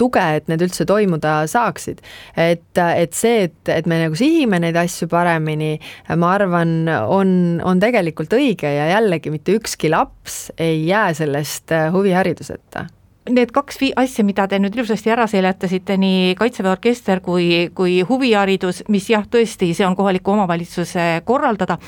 tuge, 0.00 0.24
et 0.38 0.48
need 0.50 0.64
üldse 0.66 0.86
toimuda 0.88 1.40
saaksid. 1.50 2.02
et, 2.36 2.78
et 2.78 3.16
see, 3.16 3.48
et, 3.48 3.72
et 3.72 3.86
me 3.86 4.02
nagu 4.04 4.18
sihime 4.18 4.60
neid 4.62 4.76
asju 4.76 5.08
paremini, 5.12 5.76
ma 6.16 6.34
arvan, 6.34 6.76
on, 7.06 7.32
on 7.64 7.80
tegelikult 7.80 8.34
õige 8.36 8.70
ja 8.74 8.90
jällegi 8.94 9.32
mitte 9.34 9.56
ükski 9.58 9.90
laps 9.92 10.48
ei 10.58 10.86
jää 10.86 11.12
sellest 11.18 11.74
huvihariduseta 11.92 12.88
need 13.32 13.52
kaks 13.54 13.78
asja, 13.96 14.24
mida 14.24 14.46
te 14.48 14.58
nüüd 14.60 14.76
ilusasti 14.76 15.12
ära 15.12 15.26
seletasite, 15.30 15.96
nii 16.00 16.34
Kaitseväe 16.38 16.72
orkester 16.72 17.20
kui, 17.24 17.68
kui 17.76 18.00
huviharidus, 18.08 18.84
mis 18.92 19.08
jah, 19.10 19.26
tõesti, 19.30 19.72
see 19.76 19.86
on 19.86 19.96
kohaliku 19.98 20.34
omavalitsuse 20.34 21.08
korraldada, 21.28 21.78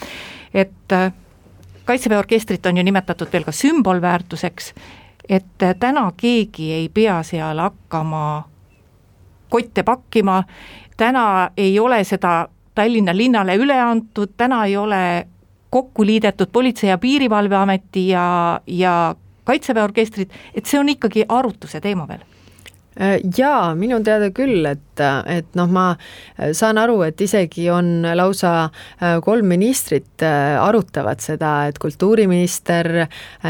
et 0.55 0.97
äh, 0.97 1.11
Kaitseväe 1.89 2.21
orkestrit 2.21 2.67
on 2.67 2.81
ju 2.81 2.87
nimetatud 2.87 3.33
veel 3.33 3.47
ka 3.47 3.55
sümbolväärtuseks, 3.57 4.73
et 5.29 5.67
täna 5.81 6.13
keegi 6.17 6.73
ei 6.73 6.89
pea 6.89 7.23
seal 7.23 7.59
hakkama 7.59 8.45
kotte 9.51 9.83
pakkima, 9.83 10.43
täna 10.97 11.51
ei 11.57 11.79
ole 11.81 12.05
seda 12.05 12.49
Tallinna 12.75 13.13
linnale 13.17 13.57
üle 13.59 13.77
antud, 13.83 14.37
täna 14.37 14.65
ei 14.65 14.77
ole 14.77 15.27
kokku 15.71 16.07
liidetud 16.07 16.49
Politsei- 16.53 16.89
ja 16.89 16.99
Piirivalveameti 16.99 18.09
ja, 18.09 18.61
ja 18.67 19.15
kaitseväe 19.45 19.83
orkestrit, 19.83 20.33
et 20.55 20.67
see 20.67 20.81
on 20.81 20.89
ikkagi 20.89 21.25
arutluse 21.29 21.81
teema 21.81 22.07
veel. 22.09 22.23
Äh, 23.01 23.19
jaa, 23.37 23.75
minu 23.75 24.01
teada 24.07 24.31
küll, 24.35 24.67
et, 24.67 24.90
et 25.31 25.57
noh, 25.59 25.71
ma 25.71 25.87
saan 26.57 26.79
aru, 26.81 27.01
et 27.07 27.21
isegi 27.21 27.69
on 27.73 28.07
lausa 28.17 28.53
äh, 28.67 29.19
kolm 29.25 29.51
ministrit 29.51 30.25
äh, 30.27 30.57
arutavad 30.61 31.23
seda, 31.23 31.53
et 31.71 31.79
kultuuriminister, 31.81 33.07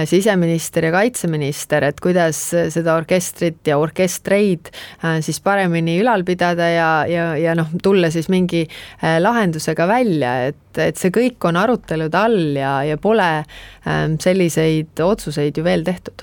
siseminister 0.06 0.88
ja 0.88 0.92
kaitseminister, 0.94 1.84
et 1.90 2.00
kuidas 2.02 2.38
seda 2.72 2.94
orkestrit 2.98 3.66
ja 3.66 3.78
orkestreid 3.80 4.70
siis 5.24 5.40
paremini 5.44 5.98
ülal 6.00 6.24
pidada 6.26 6.68
ja, 6.70 6.90
ja, 7.08 7.26
ja 7.38 7.54
noh, 7.58 7.70
tulla 7.82 8.10
siis 8.12 8.28
mingi 8.32 8.64
lahendusega 9.00 9.86
välja, 9.90 10.34
et 10.50 10.70
et, 10.78 10.98
see 11.00 11.10
kõik 11.14 11.42
on 11.48 11.58
arutelude 11.58 12.18
all 12.18 12.56
ja, 12.56 12.72
ja 12.86 12.98
pole 13.00 13.26
ähm, 13.40 14.16
selliseid 14.22 15.00
otsuseid 15.02 15.56
ju 15.58 15.64
veel 15.66 15.82
tehtud. 15.86 16.22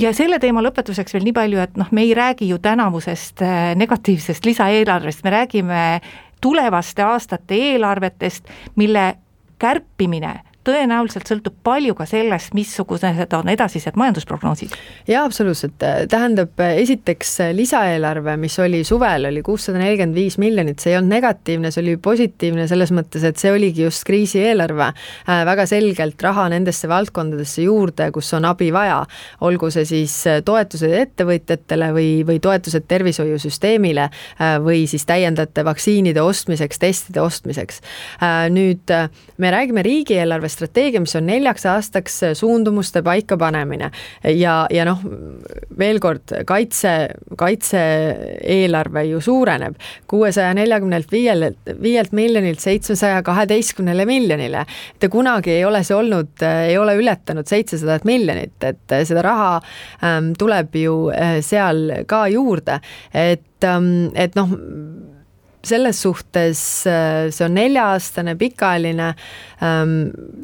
ja 0.00 0.12
selle 0.16 0.40
teema 0.42 0.62
lõpetuseks 0.64 1.14
veel 1.14 1.26
nii 1.28 1.36
palju, 1.36 1.60
et 1.62 1.78
noh, 1.80 1.90
me 1.94 2.06
ei 2.06 2.14
räägi 2.16 2.48
ju 2.50 2.58
tänavusest 2.62 3.44
äh, 3.44 3.72
negatiivsest 3.78 4.46
lisaeelarvest, 4.64 5.24
me 5.24 5.30
räägime 5.30 6.00
tulevaste 6.40 7.02
aastate 7.02 7.54
eelarvetest, 7.54 8.48
mille 8.76 9.14
kärpimine 9.58 10.40
tõenäoliselt 10.64 11.28
sõltub 11.28 11.56
palju 11.64 11.94
ka 11.98 12.06
sellest, 12.08 12.54
missugused 12.56 13.36
on 13.36 13.48
edasised 13.52 13.96
majandusprognoosid. 14.00 14.74
jaa, 15.08 15.24
absoluutselt, 15.24 15.76
tähendab 16.10 16.60
esiteks 16.66 17.36
lisaeelarve, 17.56 18.36
mis 18.40 18.58
oli 18.62 18.84
suvel, 18.84 19.28
oli 19.28 19.42
kuussada 19.42 19.78
nelikümmend 19.80 20.16
viis 20.16 20.38
miljonit, 20.38 20.80
see 20.80 20.92
ei 20.92 20.98
olnud 20.98 21.14
negatiivne, 21.14 21.70
see 21.74 21.82
oli 21.84 21.96
positiivne 22.02 22.66
selles 22.70 22.92
mõttes, 22.94 23.24
et 23.26 23.40
see 23.40 23.52
oligi 23.52 23.84
just 23.84 24.04
kriisieelarve, 24.08 24.90
äh, 25.28 25.42
väga 25.48 25.66
selgelt 25.70 26.22
raha 26.24 26.48
nendesse 26.52 26.88
valdkondadesse 26.90 27.66
juurde, 27.66 28.10
kus 28.14 28.32
on 28.36 28.48
abi 28.48 28.70
vaja, 28.74 29.02
olgu 29.44 29.70
see 29.74 29.86
siis 29.88 30.16
toetused 30.44 30.94
ettevõtjatele 31.00 31.90
või, 31.96 32.08
või 32.26 32.40
toetused 32.44 32.88
tervishoiusüsteemile 32.90 34.08
äh, 34.08 34.56
või 34.64 34.84
siis 34.90 35.06
täiendavate 35.08 35.64
vaktsiinide 35.66 36.22
ostmiseks, 36.24 36.80
testide 36.80 37.22
ostmiseks. 37.24 37.80
Äh, 38.22 38.46
nüüd 38.54 38.92
me 39.38 39.50
räägime 39.54 39.84
riigieelarve 39.84 40.48
strateegia, 40.54 41.02
mis 41.02 41.14
on 41.18 41.26
neljaks 41.28 41.66
aastaks 41.70 42.20
suundumuste 42.38 43.02
paikapanemine. 43.04 43.90
Ja, 44.34 44.64
ja 44.72 44.86
noh, 44.88 45.02
veel 45.78 46.00
kord, 46.02 46.32
kaitse, 46.46 46.94
kaitse-eelarve 47.40 49.04
ju 49.10 49.20
suureneb. 49.24 49.76
kuuesaja 50.10 50.54
neljakümnelt 50.54 51.12
viielt, 51.12 51.58
viielt 51.82 52.12
miljonilt 52.12 52.60
seitsmesaja 52.60 53.22
kaheteistkümnele 53.22 54.06
miljonile. 54.06 54.64
mitte 54.92 55.08
kunagi 55.08 55.50
ei 55.50 55.64
ole 55.64 55.82
see 55.84 55.96
olnud, 55.96 56.42
ei 56.68 56.78
ole 56.78 56.96
ületanud 56.96 57.46
seitsesadat 57.46 58.04
miljonit, 58.04 58.56
et 58.64 58.96
seda 59.04 59.22
raha 59.22 59.50
ähm, 60.04 60.32
tuleb 60.38 60.76
ju 60.78 61.10
äh, 61.10 61.40
seal 61.40 61.90
ka 62.06 62.26
juurde, 62.28 62.80
et 63.14 63.64
ähm,, 63.64 64.08
et 64.14 64.34
noh, 64.38 64.54
selles 65.64 66.02
suhtes 66.04 66.60
äh, 66.86 67.30
see 67.34 67.46
on 67.46 67.56
nelja-aastane 67.58 68.36
pikaajaline 68.40 69.10
ähm, 69.64 69.96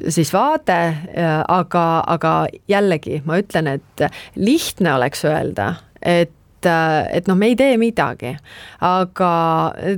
siis 0.08 0.32
vaade, 0.34 0.80
äh, 1.14 1.38
aga, 1.48 1.86
aga 2.06 2.34
jällegi 2.70 3.22
ma 3.26 3.40
ütlen, 3.42 3.70
et 3.76 4.06
lihtne 4.36 4.94
oleks 4.98 5.24
öelda, 5.28 5.74
et 6.00 6.36
et 6.60 7.24
noh, 7.24 7.38
me 7.40 7.46
ei 7.48 7.54
tee 7.56 7.76
midagi, 7.80 8.34
aga 8.84 9.30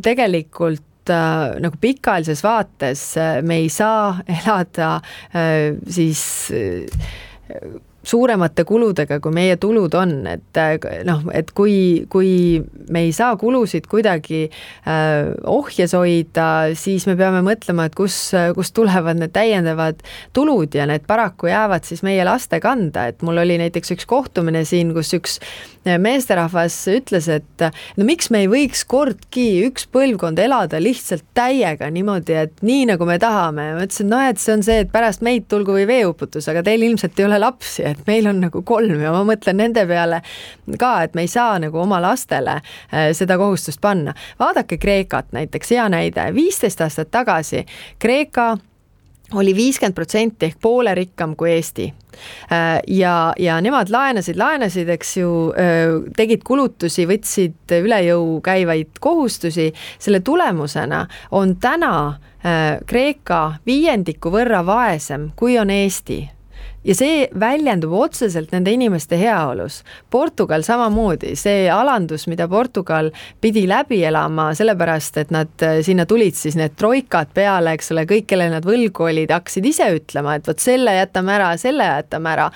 tegelikult 0.05 1.11
äh, 1.11 1.57
nagu 1.59 1.79
pikaajalises 1.83 2.45
vaates 2.47 3.03
me 3.43 3.57
ei 3.65 3.71
saa 3.73 4.21
elada 4.37 4.93
äh, 5.35 5.75
siis 5.91 6.23
äh, 6.55 6.87
suuremate 8.03 8.65
kuludega, 8.69 9.21
kui 9.23 9.35
meie 9.35 9.57
tulud 9.61 9.95
on, 9.99 10.15
et 10.27 10.61
noh, 11.07 11.23
et 11.35 11.51
kui, 11.57 12.05
kui 12.13 12.33
me 12.91 13.05
ei 13.07 13.13
saa 13.15 13.37
kulusid 13.41 13.87
kuidagi 13.91 14.45
äh, 14.49 15.33
ohjes 15.47 15.95
hoida, 15.97 16.49
siis 16.79 17.07
me 17.11 17.17
peame 17.19 17.43
mõtlema, 17.47 17.87
et 17.89 17.99
kus, 17.99 18.17
kust 18.57 18.75
tulevad 18.77 19.21
need 19.21 19.35
täiendavad 19.35 20.03
tulud 20.35 20.75
ja 20.75 20.87
need 20.91 21.07
paraku 21.09 21.53
jäävad 21.53 21.87
siis 21.89 22.03
meie 22.07 22.25
laste 22.27 22.61
kanda, 22.63 23.09
et 23.11 23.23
mul 23.23 23.43
oli 23.43 23.59
näiteks 23.63 23.95
üks 23.97 24.09
kohtumine 24.09 24.65
siin, 24.69 24.93
kus 24.97 25.13
üks 25.19 25.39
meesterahvas 25.83 26.77
ütles, 26.93 27.27
et 27.33 27.65
no 27.99 28.07
miks 28.07 28.31
me 28.31 28.45
ei 28.45 28.51
võiks 28.51 28.85
kordki 28.89 29.65
üks 29.67 29.89
põlvkond 29.93 30.39
elada 30.43 30.79
lihtsalt 30.83 31.25
täiega 31.35 31.89
niimoodi, 31.91 32.37
et 32.45 32.63
nii 32.63 32.87
nagu 32.93 33.07
me 33.09 33.19
tahame. 33.23 33.73
ma 33.77 33.87
ütlesin, 33.87 34.11
noh, 34.13 34.23
et 34.31 34.39
see 34.43 34.55
on 34.55 34.63
see, 34.67 34.83
et 34.85 34.93
pärast 34.93 35.25
meid 35.27 35.49
tulgu 35.51 35.75
või 35.75 35.89
veeuputus, 35.91 36.47
aga 36.53 36.63
teil 36.67 36.87
ilmselt 36.87 37.19
ei 37.19 37.27
ole 37.27 37.41
lapsi, 37.43 37.87
et 37.93 38.03
meil 38.07 38.27
on 38.31 38.43
nagu 38.47 38.63
kolm 38.67 39.01
ja 39.03 39.13
ma 39.15 39.23
mõtlen 39.29 39.61
nende 39.63 39.85
peale 39.89 40.23
ka, 40.79 40.93
et 41.05 41.15
me 41.15 41.27
ei 41.27 41.31
saa 41.31 41.59
nagu 41.63 41.83
oma 41.83 42.01
lastele 42.03 42.59
äh, 42.59 43.11
seda 43.17 43.39
kohustust 43.41 43.81
panna. 43.81 44.15
vaadake 44.41 44.79
Kreekat 44.83 45.33
näiteks, 45.33 45.75
hea 45.77 45.89
näide, 45.93 46.29
viisteist 46.35 46.81
aastat 46.81 47.11
tagasi 47.11 47.65
Kreeka 47.99 48.57
oli 49.33 49.55
viiskümmend 49.57 49.97
protsenti 49.97 50.47
ehk 50.47 50.59
poole 50.61 50.95
rikkam 50.95 51.37
kui 51.37 51.51
Eesti. 51.55 51.87
Äh, 52.53 52.81
ja, 52.87 53.33
ja 53.39 53.61
nemad 53.65 53.89
laenasid, 53.91 54.37
laenasid, 54.37 54.91
eks 54.93 55.17
ju, 55.17 55.31
äh, 55.57 55.95
tegid 56.17 56.45
kulutusi, 56.45 57.07
võtsid 57.09 57.77
üle 57.81 58.03
jõu 58.09 58.41
käivaid 58.45 59.01
kohustusi, 59.01 59.71
selle 59.99 60.21
tulemusena 60.21 61.07
on 61.31 61.57
täna 61.57 61.95
Kreeka 62.91 63.61
viiendiku 63.67 64.33
võrra 64.35 64.65
vaesem, 64.67 65.29
kui 65.39 65.55
on 65.63 65.71
Eesti 65.71 66.25
ja 66.85 66.95
see 66.97 67.27
väljendub 67.39 67.93
otseselt 67.95 68.53
nende 68.53 68.73
inimeste 68.75 69.17
heaolus. 69.21 69.83
Portugal 70.11 70.65
samamoodi, 70.67 71.35
see 71.39 71.69
alandus, 71.71 72.27
mida 72.31 72.49
Portugal 72.51 73.11
pidi 73.41 73.65
läbi 73.71 74.03
elama, 74.05 74.51
sellepärast 74.59 75.21
et 75.23 75.31
nad 75.35 75.63
äh, 75.63 75.79
sinna 75.87 76.07
tulid 76.07 76.37
siis 76.39 76.57
need 76.59 76.75
troikad 76.79 77.31
peale, 77.35 77.77
eks 77.77 77.93
ole, 77.95 78.07
kõik, 78.11 78.27
kellel 78.33 78.53
nad 78.55 78.67
võlgu 78.67 79.07
olid, 79.09 79.31
hakkasid 79.33 79.69
ise 79.71 79.89
ütlema, 79.97 80.37
et 80.39 80.51
vot 80.51 80.63
selle 80.63 80.97
jätame 80.97 81.37
ära, 81.37 81.53
selle 81.61 81.87
jätame 81.87 82.33
ära. 82.35 82.51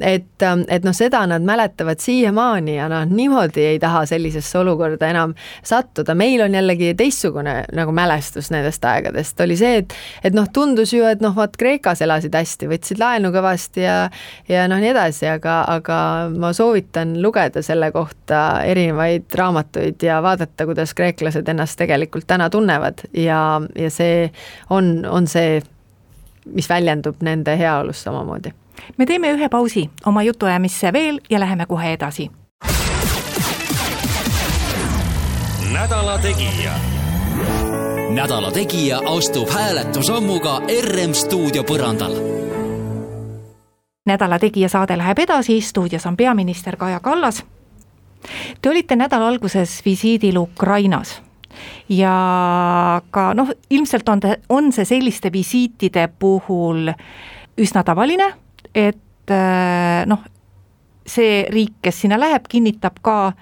et, 0.00 0.42
ähm, 0.42 0.62
et 0.68 0.84
noh, 0.86 0.94
seda 0.94 1.24
nad 1.26 1.42
mäletavad 1.42 1.98
siiamaani 2.02 2.76
ja 2.76 2.88
noh, 2.90 3.06
niimoodi 3.06 3.64
ei 3.72 3.78
taha 3.82 4.04
sellisesse 4.06 4.58
olukorda 4.58 5.08
enam 5.10 5.34
sattuda. 5.62 6.14
meil 6.14 6.42
on 6.42 6.54
jällegi 6.54 6.94
teistsugune 6.94 7.64
nagu 7.74 7.92
mälestus 7.92 8.50
nendest 8.50 8.84
aegadest, 8.84 9.40
oli 9.40 9.56
see, 9.56 9.82
et, 9.82 9.94
et 10.24 10.34
noh, 10.34 10.46
tundus 10.52 10.92
ju, 10.92 11.04
et 11.06 11.22
noh, 11.22 11.34
vot 11.34 11.56
Kreekas 11.56 12.02
elasid 12.02 12.34
hästi, 12.34 12.68
võtsid 12.70 13.02
laenu 13.02 13.32
kõvasti 13.34 13.67
sellest 13.68 13.76
ja, 13.76 14.10
ja 14.48 14.68
noh, 14.68 14.78
nii 14.78 14.90
edasi, 14.90 15.26
aga, 15.28 15.64
aga 15.68 16.30
ma 16.36 16.52
soovitan 16.52 17.20
lugeda 17.22 17.62
selle 17.62 17.90
kohta 17.92 18.62
erinevaid 18.64 19.24
raamatuid 19.34 20.02
ja 20.02 20.22
vaadata, 20.22 20.66
kuidas 20.66 20.94
kreeklased 20.94 21.48
ennast 21.48 21.78
tegelikult 21.78 22.26
täna 22.26 22.50
tunnevad 22.50 22.98
ja, 23.12 23.60
ja 23.76 23.90
see 23.90 24.30
on, 24.70 25.04
on 25.08 25.26
see, 25.26 25.60
mis 26.46 26.68
väljendub 26.68 27.20
nende 27.22 27.56
heaolus 27.58 28.02
samamoodi. 28.02 28.52
me 28.96 29.06
teeme 29.06 29.32
ühe 29.32 29.48
pausi 29.48 29.90
oma 30.06 30.22
jutuajamisse 30.22 30.92
veel 30.92 31.20
ja 31.30 31.40
läheme 31.40 31.66
kohe 31.66 31.92
edasi. 31.92 32.30
nädala 35.72 36.18
Tegija 36.18 36.72
nädala 38.08 38.50
Tegija 38.50 39.00
astub 39.04 39.48
hääletusammuga 39.50 40.60
RM 40.82 41.12
stuudio 41.14 41.62
põrandal 41.62 42.47
nädala 44.08 44.38
Tegija 44.38 44.68
saade 44.68 44.96
läheb 44.98 45.18
edasi, 45.22 45.60
stuudios 45.60 46.06
on 46.06 46.16
peaminister 46.16 46.76
Kaja 46.76 47.00
Kallas. 47.00 47.44
Te 48.62 48.70
olite 48.70 48.96
nädala 48.96 49.28
alguses 49.28 49.78
visiidil 49.84 50.36
Ukrainas 50.36 51.20
ja 51.88 52.14
ka 53.10 53.32
noh, 53.34 53.52
ilmselt 53.70 54.08
on, 54.08 54.20
on 54.48 54.72
see 54.72 54.84
selliste 54.88 55.32
visiitide 55.32 56.08
puhul 56.18 56.90
üsna 57.58 57.84
tavaline, 57.86 58.32
et 58.74 59.30
äh, 59.34 60.02
noh, 60.06 60.24
see 61.06 61.44
riik, 61.50 61.78
kes 61.82 62.02
sinna 62.04 62.18
läheb, 62.20 62.46
kinnitab 62.48 63.00
ka 63.02 63.32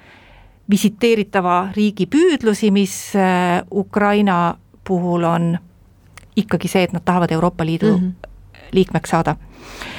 visiteeritava 0.71 1.73
riigi 1.77 2.07
püüdlusi, 2.11 2.71
mis 2.75 2.95
äh, 3.17 3.63
Ukraina 3.71 4.57
puhul 4.87 5.25
on 5.25 5.51
ikkagi 6.37 6.69
see, 6.69 6.87
et 6.87 6.93
nad 6.93 7.05
tahavad 7.05 7.33
Euroopa 7.33 7.67
Liidu 7.67 7.97
mm 7.97 8.05
-hmm. 8.05 8.31
liikmeks 8.73 9.11
saada 9.11 9.37
Eh, 9.37 9.96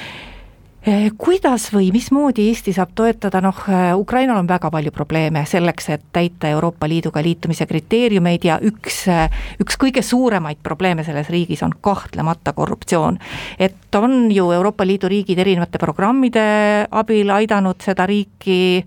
kuidas 1.17 1.65
või 1.73 1.89
mismoodi 1.91 2.45
Eesti 2.47 2.71
saab 2.75 2.93
toetada, 2.95 3.41
noh, 3.43 3.57
eh, 3.67 3.89
Ukrainal 3.97 4.37
on 4.39 4.47
väga 4.47 4.69
palju 4.71 4.91
probleeme 4.95 5.43
selleks, 5.45 5.89
et 5.89 6.05
täita 6.15 6.47
Euroopa 6.47 6.87
Liiduga 6.87 7.19
liitumise 7.23 7.65
kriteeriumeid 7.67 8.45
ja 8.47 8.55
üks, 8.63 9.01
eh, 9.11 9.29
üks 9.59 9.75
kõige 9.75 10.01
suuremaid 10.01 10.57
probleeme 10.63 11.03
selles 11.03 11.27
riigis 11.29 11.63
on 11.63 11.73
kahtlemata 11.81 12.53
korruptsioon. 12.53 13.19
et 13.59 13.95
on 13.95 14.31
ju 14.31 14.51
Euroopa 14.51 14.85
Liidu 14.85 15.07
riigid 15.07 15.39
erinevate 15.39 15.77
programmide 15.77 16.87
abil 16.91 17.29
aidanud 17.29 17.75
seda 17.81 18.05
riiki 18.05 18.85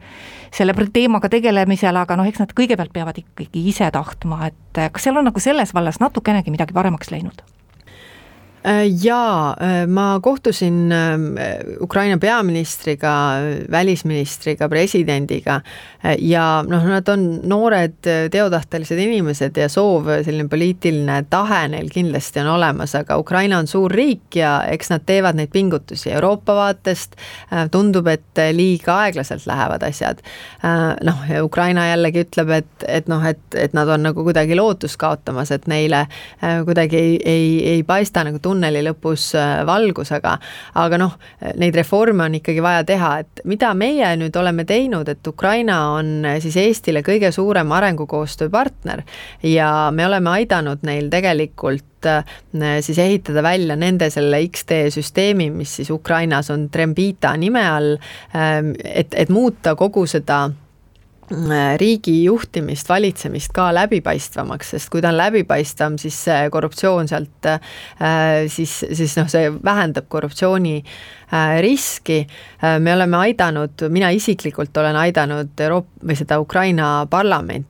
selle 0.53 0.75
teemaga 0.93 1.29
tegelemisel, 1.29 1.97
aga 1.97 2.17
noh, 2.17 2.25
eks 2.25 2.39
nad 2.39 2.53
kõigepealt 2.53 2.93
peavad 2.93 3.19
ikkagi 3.19 3.69
ise 3.69 3.91
tahtma, 3.91 4.47
et 4.47 4.93
kas 4.93 5.03
seal 5.03 5.17
on 5.17 5.25
nagu 5.25 5.41
selles 5.41 5.75
vallas 5.75 6.01
natukenegi 6.01 6.51
midagi 6.51 6.73
paremaks 6.73 7.11
läinud? 7.11 7.60
Äh, 8.67 8.87
jaa, 9.03 9.57
äh, 9.61 9.87
ma 9.87 10.21
kohtusin 10.23 10.93
ähm, 10.93 11.23
Ukraina 11.81 12.19
peaministriga, 12.19 13.33
välisministriga, 13.71 14.69
presidendiga 14.69 15.61
äh, 16.05 16.17
ja 16.19 16.65
noh, 16.69 16.85
nad 16.85 17.09
on 17.09 17.41
noored 17.49 18.05
teotahtelised 18.31 19.01
inimesed 19.01 19.57
ja 19.57 19.69
soov, 19.73 20.11
selline 20.27 20.49
poliitiline 20.53 21.23
tahe 21.33 21.63
neil 21.73 21.89
kindlasti 21.89 22.43
on 22.43 22.51
olemas, 22.59 22.93
aga 23.01 23.17
Ukraina 23.17 23.63
on 23.63 23.71
suur 23.71 23.97
riik 23.97 24.37
ja 24.37 24.59
eks 24.69 24.93
nad 24.93 25.07
teevad 25.09 25.41
neid 25.41 25.55
pingutusi 25.57 26.13
Euroopa 26.13 26.59
vaatest, 26.59 27.17
tundub, 27.73 28.13
et 28.13 28.43
liiga 28.53 28.99
aeglaselt 29.07 29.47
lähevad 29.49 29.89
asjad. 29.89 30.21
noh, 31.07 31.25
Ukraina 31.43 31.87
jällegi 31.89 32.27
ütleb, 32.27 32.53
et, 32.61 32.87
et 32.89 33.09
noh, 33.09 33.25
et, 33.25 33.41
et 33.57 33.73
nad 33.73 33.89
on 33.89 34.05
nagu 34.11 34.25
kuidagi 34.27 34.57
lootust 34.59 35.01
kaotamas, 35.01 35.51
et 35.55 35.67
neile 35.71 36.07
kuidagi 36.41 36.97
ei, 36.97 37.19
ei, 37.25 37.51
ei 37.75 37.83
paista 37.83 38.25
nagu 38.27 38.39
tunneli 38.51 38.83
lõpus 38.85 39.31
valgusega, 39.67 40.37
aga 40.83 41.01
noh, 41.01 41.17
neid 41.61 41.77
reforme 41.79 42.27
on 42.27 42.39
ikkagi 42.41 42.63
vaja 42.65 42.85
teha, 42.87 43.13
et 43.23 43.45
mida 43.51 43.73
meie 43.79 44.11
nüüd 44.21 44.37
oleme 44.37 44.67
teinud, 44.69 45.09
et 45.09 45.27
Ukraina 45.31 45.81
on 45.97 46.27
siis 46.43 46.59
Eestile 46.61 47.05
kõige 47.07 47.33
suurem 47.35 47.71
arengukoostöö 47.73 48.51
partner 48.53 49.05
ja 49.47 49.91
me 49.95 50.07
oleme 50.07 50.35
aidanud 50.41 50.83
neil 50.87 51.11
tegelikult 51.13 51.87
siis 52.81 52.99
ehitada 52.99 53.43
välja 53.45 53.77
nende 53.77 54.09
selle 54.11 54.41
X-tee 54.49 54.89
süsteemi, 54.91 55.51
mis 55.53 55.77
siis 55.81 55.91
Ukrainas 55.93 56.51
on 56.51 56.69
Trembita 56.73 57.35
nime 57.37 57.65
all, 57.69 57.95
et, 58.85 59.15
et 59.15 59.33
muuta 59.33 59.77
kogu 59.77 60.07
seda 60.09 60.47
riigi 61.81 62.25
juhtimist, 62.25 62.89
valitsemist 62.89 63.53
ka 63.55 63.69
läbipaistvamaks, 63.75 64.75
sest 64.75 64.91
kui 64.91 65.03
ta 65.03 65.13
on 65.13 65.19
läbipaistvam, 65.21 65.99
siis 66.01 66.17
see 66.27 66.51
korruptsioon 66.51 67.09
sealt 67.11 67.51
siis, 68.51 68.73
siis 68.93 69.17
noh, 69.19 69.29
see 69.31 69.51
vähendab 69.65 70.09
korruptsiooni 70.11 70.83
riski. 71.63 72.27
me 72.79 72.95
oleme 72.95 73.17
aidanud, 73.17 73.87
mina 73.89 74.11
isiklikult 74.11 74.77
olen 74.77 74.97
aidanud 74.97 75.61
Euroopa 75.61 76.07
või 76.07 76.17
seda 76.19 76.41
Ukraina 76.43 77.07
parlamenti 77.11 77.69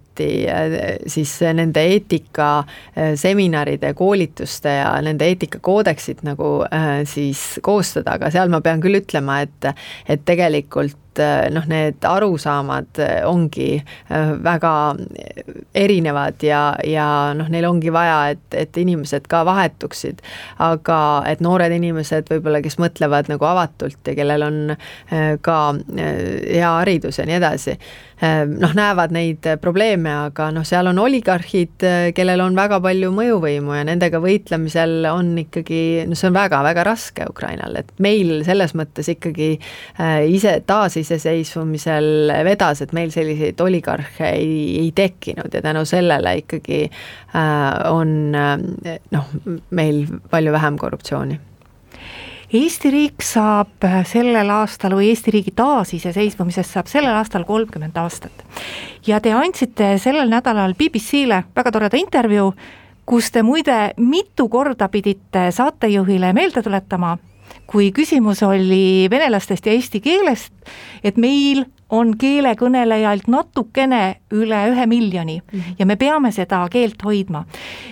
siis 1.06 1.32
nende 1.56 1.82
eetikaseminaride, 1.94 3.94
koolituste 3.94 4.68
ja 4.68 5.02
nende 5.04 5.24
eetikakoodeksit 5.32 6.22
nagu 6.26 6.64
siis 7.08 7.60
koostada, 7.64 8.18
aga 8.18 8.30
seal 8.32 8.52
ma 8.52 8.60
pean 8.64 8.80
küll 8.84 9.00
ütlema, 9.00 9.40
et, 9.46 9.70
et 10.08 10.24
tegelikult 10.28 11.09
et 11.20 11.54
noh, 11.54 11.66
need 11.70 12.04
arusaamad 12.06 13.00
ongi 13.28 13.70
äh, 13.78 14.32
väga 14.42 14.74
erinevad 15.74 16.42
ja, 16.46 16.62
ja 16.86 17.06
noh, 17.36 17.48
neil 17.52 17.68
ongi 17.68 17.92
vaja, 17.94 18.18
et, 18.34 18.44
et 18.56 18.76
inimesed 18.80 19.28
ka 19.30 19.44
vahetuksid. 19.48 20.22
aga 20.60 21.00
et 21.30 21.40
noored 21.44 21.72
inimesed 21.72 22.30
võib-olla, 22.30 22.60
kes 22.64 22.78
mõtlevad 22.82 23.30
nagu 23.30 23.46
avatult 23.46 24.06
ja 24.06 24.14
kellel 24.18 24.44
on 24.46 24.58
ka 25.42 25.56
hea 25.96 26.70
haridus 26.70 27.18
ja 27.18 27.26
nii 27.28 27.36
edasi, 27.38 27.76
noh, 28.20 28.74
näevad 28.76 29.14
neid 29.14 29.46
probleeme, 29.62 30.12
aga 30.26 30.50
noh, 30.54 30.64
seal 30.66 30.90
on 30.90 30.98
oligarhid, 31.02 31.86
kellel 32.16 32.44
on 32.44 32.56
väga 32.58 32.80
palju 32.84 33.12
mõjuvõimu 33.16 33.76
ja 33.78 33.86
nendega 33.88 34.20
võitlemisel 34.22 35.08
on 35.10 35.32
ikkagi, 35.44 35.82
no 36.08 36.18
see 36.18 36.28
on 36.30 36.36
väga-väga 36.36 36.84
raske 36.86 37.26
Ukrainal, 37.30 37.78
et 37.80 37.92
meil 38.02 38.40
selles 38.46 38.74
mõttes 38.78 39.08
ikkagi 39.14 39.52
ise 40.30 40.56
taas 40.68 40.98
taasiseseisvumisel 41.10 42.30
vedas, 42.44 42.82
et 42.82 42.92
meil 42.92 43.10
selliseid 43.10 43.60
oligarhe 43.60 44.30
ei, 44.30 44.78
ei 44.84 44.90
tekkinud 44.94 45.52
ja 45.54 45.62
tänu 45.62 45.84
sellele 45.84 46.36
ikkagi 46.42 46.82
äh, 46.86 47.92
on 47.92 48.34
äh, 48.34 48.98
noh, 49.10 49.30
meil 49.70 50.06
palju 50.30 50.52
vähem 50.52 50.78
korruptsiooni 50.78 51.40
Eesti 52.50 52.90
riik 52.90 53.22
saab 53.22 53.84
sellel 54.10 54.48
aastal 54.50 54.96
või 54.98 55.12
Eesti 55.12 55.30
riigi 55.30 55.52
taasiseseisvumisest 55.54 56.74
saab 56.74 56.88
sellel 56.90 57.14
aastal 57.14 57.44
kolmkümmend 57.46 57.96
aastat. 57.96 58.42
ja 59.06 59.20
te 59.20 59.32
andsite 59.32 59.98
sellel 59.98 60.28
nädalal 60.28 60.74
BBC-le 60.74 61.44
väga 61.56 61.70
toreda 61.70 61.96
intervjuu, 61.96 62.52
kus 63.06 63.30
te 63.30 63.42
muide 63.42 63.92
mitu 63.98 64.48
korda 64.48 64.88
pidite 64.88 65.50
saatejuhile 65.54 66.32
meelde 66.32 66.62
tuletama, 66.62 67.16
kui 67.70 67.92
küsimus 67.94 68.42
oli 68.42 69.06
venelastest 69.10 69.66
ja 69.66 69.72
eesti 69.72 70.00
keelest, 70.02 70.52
et 71.04 71.16
meil 71.20 71.64
on 71.90 72.12
keelekõnelejaid 72.18 73.28
natukene 73.30 74.02
üle 74.34 74.60
ühe 74.72 74.86
miljoni 74.86 75.40
mm 75.40 75.58
-hmm. 75.58 75.74
ja 75.78 75.86
me 75.86 75.96
peame 75.96 76.32
seda 76.32 76.66
keelt 76.70 77.02
hoidma. 77.04 77.44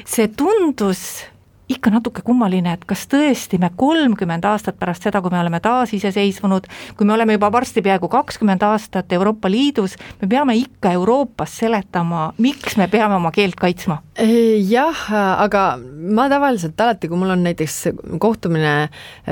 see 0.05 0.29
tundus 0.29 1.27
ikka 1.69 1.91
natuke 1.93 2.23
kummaline, 2.25 2.73
et 2.73 2.85
kas 2.89 3.05
tõesti 3.11 3.59
me 3.61 3.71
kolmkümmend 3.77 4.45
aastat 4.49 4.79
pärast 4.81 5.05
seda, 5.05 5.21
kui 5.23 5.33
me 5.33 5.41
oleme 5.41 5.61
taasiseseisvunud, 5.65 6.69
kui 6.97 7.07
me 7.07 7.15
oleme 7.15 7.37
juba 7.37 7.51
varsti 7.53 7.83
peaaegu 7.85 8.09
kakskümmend 8.13 8.65
aastat 8.65 9.13
Euroopa 9.13 9.51
Liidus, 9.53 9.99
me 10.23 10.29
peame 10.29 10.57
ikka 10.57 10.93
Euroopas 10.97 11.59
seletama, 11.61 12.33
miks 12.39 12.79
me 12.81 12.89
peame 12.89 13.19
oma 13.21 13.33
keelt 13.35 13.59
kaitsma? 13.61 14.01
jah, 14.19 15.03
aga 15.45 15.63
ma 15.79 16.25
tavaliselt 16.31 16.81
alati, 16.81 17.09
kui 17.09 17.21
mul 17.21 17.31
on 17.37 17.45
näiteks 17.47 17.77
kohtumine 18.19 18.73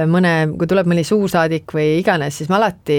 mõne, 0.07 0.35
kui 0.55 0.69
tuleb 0.71 0.87
mõni 0.87 1.03
suursaadik 1.07 1.75
või 1.75 1.97
iganes, 1.99 2.39
siis 2.39 2.51
ma 2.53 2.61
alati 2.61 2.99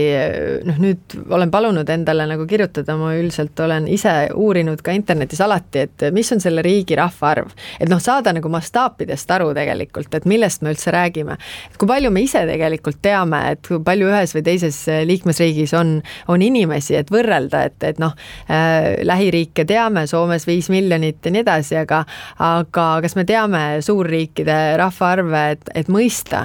noh, 0.67 0.81
nüüd 0.83 1.15
olen 1.31 1.53
palunud 1.53 1.87
endale 1.93 2.27
nagu 2.27 2.47
kirjutada, 2.49 2.97
ma 2.99 3.13
üldiselt 3.15 3.59
olen 3.63 3.87
ise 3.91 4.15
uurinud 4.35 4.83
ka 4.83 4.95
internetis 4.97 5.39
alati, 5.45 5.85
et 5.87 6.07
mis 6.15 6.31
on 6.35 6.43
selle 6.43 6.65
riigi 6.65 6.97
rahvaarv. 6.99 7.53
et 7.79 7.89
noh, 7.89 8.01
saada 8.03 8.33
nagu 8.35 8.51
mastaapidest 8.51 9.26
aru 9.31 9.53
tegelikult, 9.57 10.13
et 10.13 10.25
millest 10.25 10.61
me 10.61 10.73
üldse 10.75 10.91
räägime. 10.93 11.37
kui 11.77 11.87
palju 11.87 12.11
me 12.11 12.21
ise 12.25 12.43
tegelikult 12.47 13.01
teame, 13.01 13.41
et 13.53 13.63
kui 13.67 13.79
palju 13.83 14.11
ühes 14.11 14.35
või 14.35 14.43
teises 14.43 14.83
liikmesriigis 15.07 15.73
on, 15.77 15.97
on 16.27 16.41
inimesi, 16.41 16.95
et 16.99 17.11
võrrelda, 17.13 17.63
et, 17.71 17.79
et 17.83 17.99
noh 17.99 18.15
äh,, 18.49 19.03
lähiriike 19.07 19.65
teame, 19.67 20.07
Soomes 20.07 20.47
viis 20.47 20.69
miljonit 20.73 21.25
ja 21.25 21.31
nii 21.33 21.43
edasi, 21.43 21.77
asjadega, 21.77 22.05
aga 22.39 22.85
kas 23.01 23.15
me 23.15 23.25
teame 23.27 23.81
suurriikide 23.81 24.77
rahvaarve, 24.79 25.43
et, 25.55 25.69
et 25.75 25.89
mõista, 25.91 26.43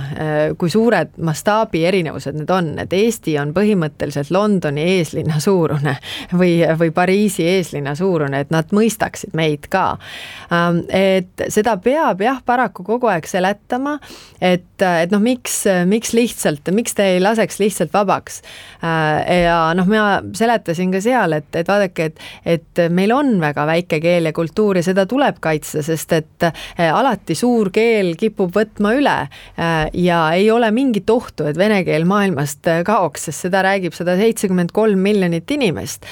kui 0.58 0.70
suured 0.70 1.16
mastaabi 1.22 1.84
erinevused 1.88 2.36
need 2.36 2.50
on, 2.50 2.72
et 2.82 2.92
Eesti 2.92 3.36
on 3.40 3.52
põhimõtteliselt 3.54 4.32
Londoni 4.34 4.84
eeslinna 4.96 5.40
suurune 5.40 5.96
või, 6.40 6.60
või 6.78 6.90
Pariisi 6.94 7.46
eeslinna 7.46 7.94
suurune, 7.98 8.42
et 8.42 8.50
nad 8.50 8.72
mõistaksid 8.72 9.34
meid 9.34 9.68
ka. 9.72 9.96
Ähm, 10.52 10.82
et 10.88 11.46
seda 11.52 11.76
peab 11.82 12.20
jah, 12.22 12.42
paraku 12.44 12.71
kogu 12.74 13.10
aeg 13.12 13.28
seletama, 13.28 13.98
et, 14.40 14.82
et 14.82 15.12
noh, 15.12 15.20
miks, 15.22 15.62
miks 15.88 16.12
lihtsalt, 16.16 16.68
miks 16.74 16.96
te 16.98 17.06
ei 17.14 17.20
laseks 17.22 17.60
lihtsalt 17.62 17.92
vabaks. 17.94 18.40
Äh, 18.82 19.42
ja 19.44 19.58
noh, 19.76 19.88
ma 19.90 20.20
seletasin 20.36 20.92
ka 20.94 21.00
seal, 21.04 21.36
et, 21.38 21.48
et 21.58 21.68
vaadake, 21.68 22.08
et, 22.10 22.22
et 22.56 22.82
meil 22.92 23.12
on 23.14 23.34
väga 23.42 23.66
väike 23.68 24.00
keel 24.02 24.28
ja 24.30 24.34
kultuur 24.36 24.80
ja 24.80 24.84
seda 24.86 25.06
tuleb 25.10 25.38
kaitsta, 25.42 25.84
sest 25.86 26.16
et 26.16 26.46
eh, 26.48 26.88
alati 26.88 27.36
suur 27.38 27.72
keel 27.74 28.14
kipub 28.20 28.52
võtma 28.54 28.94
üle 28.98 29.16
eh, 29.22 29.90
ja 30.04 30.22
ei 30.36 30.48
ole 30.52 30.70
mingit 30.74 31.10
ohtu, 31.12 31.46
et 31.50 31.58
vene 31.60 31.82
keel 31.86 32.06
maailmast 32.08 32.70
kaoks, 32.86 33.28
sest 33.28 33.46
seda 33.48 33.62
räägib 33.66 33.96
sada 33.96 34.16
seitsekümmend 34.20 34.72
kolm 34.74 35.02
miljonit 35.02 35.50
inimest. 35.50 36.06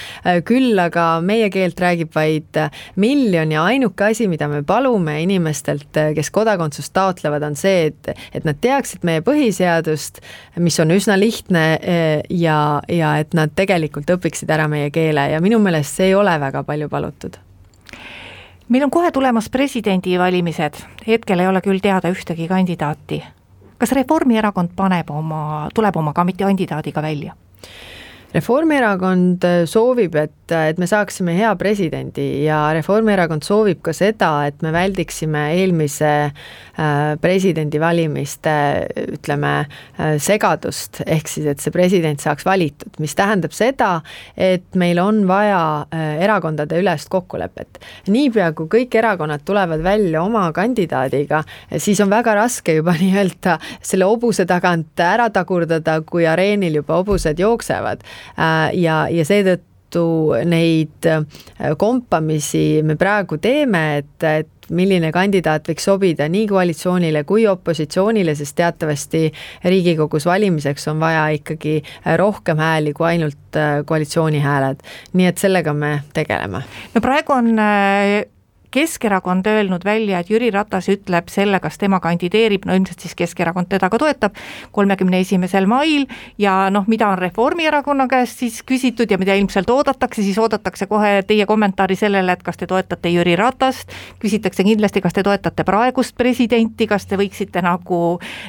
küll 0.47 0.79
aga 0.81 1.21
meie 1.25 1.49
keelt 1.53 1.81
räägib 1.81 2.13
vaid 2.15 2.59
miljon 3.01 3.53
ja 3.53 3.65
ainuke 3.69 4.11
asi, 4.11 4.27
mida 4.31 4.49
me 4.51 4.63
palume 4.67 5.21
inimestelt, 5.23 5.91
kes 6.17 6.31
kodakondsust 6.35 6.50
taotlevad, 6.95 7.43
on 7.43 7.57
see, 7.57 7.91
et, 7.91 8.25
et 8.35 8.45
nad 8.45 8.59
teaksid 8.61 9.05
meie 9.07 9.23
põhiseadust, 9.27 10.23
mis 10.59 10.81
on 10.81 10.91
üsna 10.95 11.19
lihtne 11.21 11.65
ja, 12.31 12.59
ja 12.89 13.13
et 13.21 13.37
nad 13.37 13.53
tegelikult 13.57 14.11
õpiksid 14.17 14.51
ära 14.51 14.69
meie 14.69 14.91
keele 14.95 15.31
ja 15.35 15.41
minu 15.41 15.61
meelest 15.63 16.01
see 16.01 16.11
ei 16.11 16.19
ole 16.19 16.35
väga 16.41 16.65
palju 16.67 16.89
palutud 16.89 17.39
meil 18.71 18.85
on 18.85 18.91
kohe 18.91 19.11
tulemas 19.11 19.51
presidendivalimised, 19.51 20.79
hetkel 21.07 21.43
ei 21.43 21.49
ole 21.51 21.61
küll 21.65 21.83
teada 21.83 22.11
ühtegi 22.13 22.49
kandidaati. 22.49 23.23
kas 23.79 23.93
Reformierakond 23.97 24.75
paneb 24.77 25.11
oma, 25.11 25.69
tuleb 25.75 25.97
oma 25.97 26.13
kandidaadiga 26.13 27.03
välja? 27.03 27.35
Reformierakond 28.31 29.43
soovib, 29.67 30.15
et, 30.15 30.53
et 30.55 30.79
me 30.79 30.87
saaksime 30.87 31.33
hea 31.35 31.51
presidendi 31.59 32.45
ja 32.45 32.61
Reformierakond 32.77 33.43
soovib 33.43 33.81
ka 33.83 33.91
seda, 33.97 34.29
et 34.47 34.61
me 34.63 34.71
väldiksime 34.71 35.49
eelmise 35.57 36.11
äh, 36.31 37.17
presidendivalimiste 37.19 38.53
ütleme, 39.17 39.55
äh, 39.99 40.15
segadust, 40.23 41.01
ehk 41.11 41.31
siis, 41.33 41.49
et 41.51 41.65
see 41.65 41.75
president 41.75 42.23
saaks 42.23 42.47
valitud, 42.47 43.01
mis 43.03 43.17
tähendab 43.19 43.57
seda, 43.57 43.97
et 44.39 44.79
meil 44.79 45.03
on 45.03 45.25
vaja 45.27 45.65
äh, 45.91 46.23
erakondade 46.23 46.79
ülest 46.79 47.11
kokkulepet. 47.11 47.83
niipea, 48.15 48.53
kui 48.55 48.71
kõik 48.71 48.95
erakonnad 49.03 49.43
tulevad 49.43 49.83
välja 49.83 50.23
oma 50.23 50.47
kandidaadiga, 50.55 51.43
siis 51.83 51.99
on 52.07 52.15
väga 52.15 52.39
raske 52.39 52.79
juba 52.79 52.95
nii-öelda 53.03 53.59
selle 53.83 54.07
hobuse 54.07 54.47
tagant 54.47 55.03
ära 55.03 55.33
tagurdada, 55.35 55.99
kui 56.07 56.31
areenil 56.31 56.79
juba 56.79 57.03
hobused 57.03 57.43
jooksevad 57.43 58.07
Äh, 58.20 58.20
ja, 58.75 59.03
ja 59.11 59.27
seetõttu 59.27 60.07
neid 60.47 61.07
äh, 61.09 61.25
kompamisi 61.79 62.83
me 62.87 62.97
praegu 62.97 63.41
teeme, 63.43 63.85
et, 64.03 64.17
et 64.25 64.71
milline 64.71 65.11
kandidaat 65.13 65.67
võiks 65.67 65.87
sobida 65.89 66.29
nii 66.31 66.47
koalitsioonile 66.51 67.25
kui 67.27 67.47
opositsioonile, 67.51 68.37
sest 68.39 68.55
teatavasti 68.61 69.25
Riigikogus 69.65 70.27
valimiseks 70.31 70.87
on 70.93 71.01
vaja 71.03 71.27
ikkagi 71.35 71.81
rohkem 72.21 72.63
hääli 72.63 72.95
kui 72.95 73.11
ainult 73.13 73.59
äh, 73.59 73.81
koalitsiooni 73.87 74.43
hääled. 74.45 74.85
nii 75.13 75.27
et 75.27 75.39
sellega 75.39 75.75
me 75.75 75.97
tegeleme. 76.15 76.63
no 76.95 77.01
praegu 77.01 77.35
on 77.35 77.57
Keskerakond 78.71 79.47
öelnud 79.47 79.85
välja, 79.85 80.21
et 80.21 80.31
Jüri 80.31 80.51
Ratas 80.55 80.89
ütleb 80.89 81.29
selle, 81.29 81.59
kas 81.61 81.79
tema 81.79 81.99
kandideerib, 82.01 82.65
no 82.67 82.75
ilmselt 82.75 83.03
siis 83.03 83.17
Keskerakond 83.19 83.67
teda 83.71 83.91
ka 83.91 83.99
toetab, 83.99 84.37
kolmekümne 84.73 85.21
esimesel 85.21 85.67
mail. 85.67 86.07
Ja 86.39 86.71
noh, 86.71 86.87
mida 86.87 87.09
on 87.11 87.19
Reformierakonna 87.19 88.07
käest 88.11 88.39
siis 88.45 88.61
küsitud 88.67 89.11
ja 89.11 89.19
mida 89.19 89.35
ilmselt 89.35 89.71
oodatakse, 89.71 90.23
siis 90.23 90.39
oodatakse 90.39 90.87
kohe 90.87 91.25
teie 91.27 91.47
kommentaari 91.51 91.99
sellele, 91.99 92.33
et 92.33 92.47
kas 92.47 92.61
te 92.61 92.71
toetate 92.71 93.11
Jüri 93.11 93.35
Ratast, 93.37 93.91
küsitakse 94.23 94.65
kindlasti, 94.65 95.03
kas 95.03 95.19
te 95.19 95.27
toetate 95.27 95.67
praegust 95.67 96.15
presidenti, 96.17 96.87
kas 96.87 97.07
te 97.11 97.19
võiksite 97.19 97.63
nagu 97.67 98.01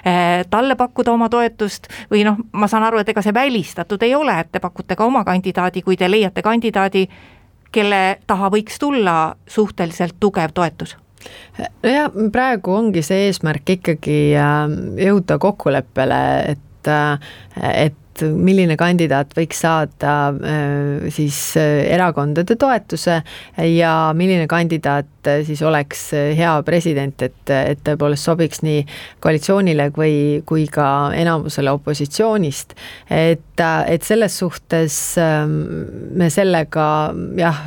äh, 0.05 0.45
talle 0.49 0.77
pakkuda 0.77 1.17
oma 1.17 1.29
toetust. 1.33 1.89
Või 2.11 2.25
noh, 2.27 2.37
ma 2.53 2.69
saan 2.69 2.85
aru, 2.85 3.01
et 3.01 3.09
ega 3.09 3.25
see 3.25 3.33
välistatud 3.33 4.03
ei 4.05 4.15
ole, 4.15 4.37
et 4.39 4.53
te 4.53 4.61
pakute 4.61 4.95
ka 4.95 5.05
oma 5.05 5.25
kandidaadi, 5.25 5.81
kui 5.81 5.97
te 5.97 6.11
leiate 6.11 6.45
kandidaadi, 6.45 7.07
kelle 7.71 8.19
taha 8.27 8.49
võiks 8.53 8.79
tulla 8.79 9.35
suhteliselt 9.47 10.17
tugev 10.19 10.53
toetus? 10.53 10.97
Nojah, 11.83 12.09
praegu 12.33 12.73
ongi 12.73 13.03
see 13.05 13.27
eesmärk 13.27 13.75
ikkagi 13.75 14.19
äh, 14.39 14.61
jõuda 15.05 15.37
kokkuleppele, 15.41 16.21
et, 16.55 16.89
äh, 16.89 17.33
et 17.85 18.00
et 18.11 18.23
milline 18.35 18.75
kandidaat 18.79 19.31
võiks 19.35 19.61
saada 19.63 20.13
äh, 20.31 21.07
siis 21.13 21.37
äh, 21.59 21.85
erakondade 21.93 22.55
toetuse 22.59 23.21
ja 23.71 23.93
milline 24.17 24.47
kandidaat 24.51 25.27
äh, 25.29 25.41
siis 25.47 25.61
oleks 25.65 26.09
hea 26.37 26.53
president, 26.67 27.21
et, 27.21 27.51
et 27.51 27.81
tõepoolest 27.85 28.27
sobiks 28.27 28.63
nii 28.65 28.83
koalitsioonile 29.23 29.89
kui, 29.95 30.13
kui 30.45 30.67
ka 30.71 31.11
enamusele 31.15 31.71
opositsioonist. 31.71 32.75
et, 33.09 33.63
et 33.87 34.03
selles 34.03 34.37
suhtes 34.37 34.97
ähm, 35.21 35.59
me 36.17 36.29
sellega 36.29 36.87
jah, 37.37 37.61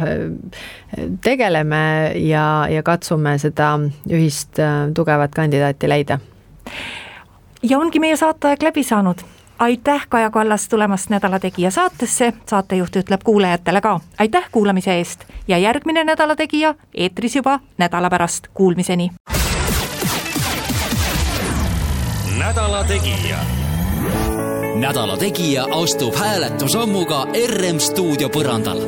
tegeleme 1.24 1.84
ja, 2.20 2.66
ja 2.70 2.82
katsume 2.86 3.38
seda 3.42 3.74
ühist 4.10 4.60
tugevat 4.94 5.34
kandidaati 5.34 5.88
leida. 5.90 6.18
ja 7.62 7.78
ongi 7.78 8.02
meie 8.02 8.16
saateaeg 8.20 8.68
läbi 8.68 8.84
saanud 8.84 9.24
aitäh, 9.64 10.06
Kaja 10.08 10.30
Kallas, 10.30 10.68
tulemast 10.68 11.10
Nädala 11.10 11.38
Tegija 11.40 11.70
saatesse, 11.70 12.32
saatejuht 12.50 12.96
ütleb 12.96 13.20
kuulajatele 13.24 13.80
ka 13.80 14.00
aitäh 14.18 14.44
kuulamise 14.52 14.98
eest 14.98 15.24
ja 15.48 15.58
järgmine 15.58 16.04
Nädala 16.04 16.36
Tegija 16.36 16.74
eetris 16.94 17.36
juba 17.36 17.60
nädala 17.78 18.10
pärast, 18.10 18.48
kuulmiseni. 18.54 19.10
nädala 22.38 22.84
Tegija. 22.84 23.38
nädala 24.74 25.16
Tegija 25.16 25.66
astub 25.82 26.14
hääletusammuga 26.14 27.26
RM 27.48 27.78
stuudio 27.78 28.28
põrandal 28.28 28.78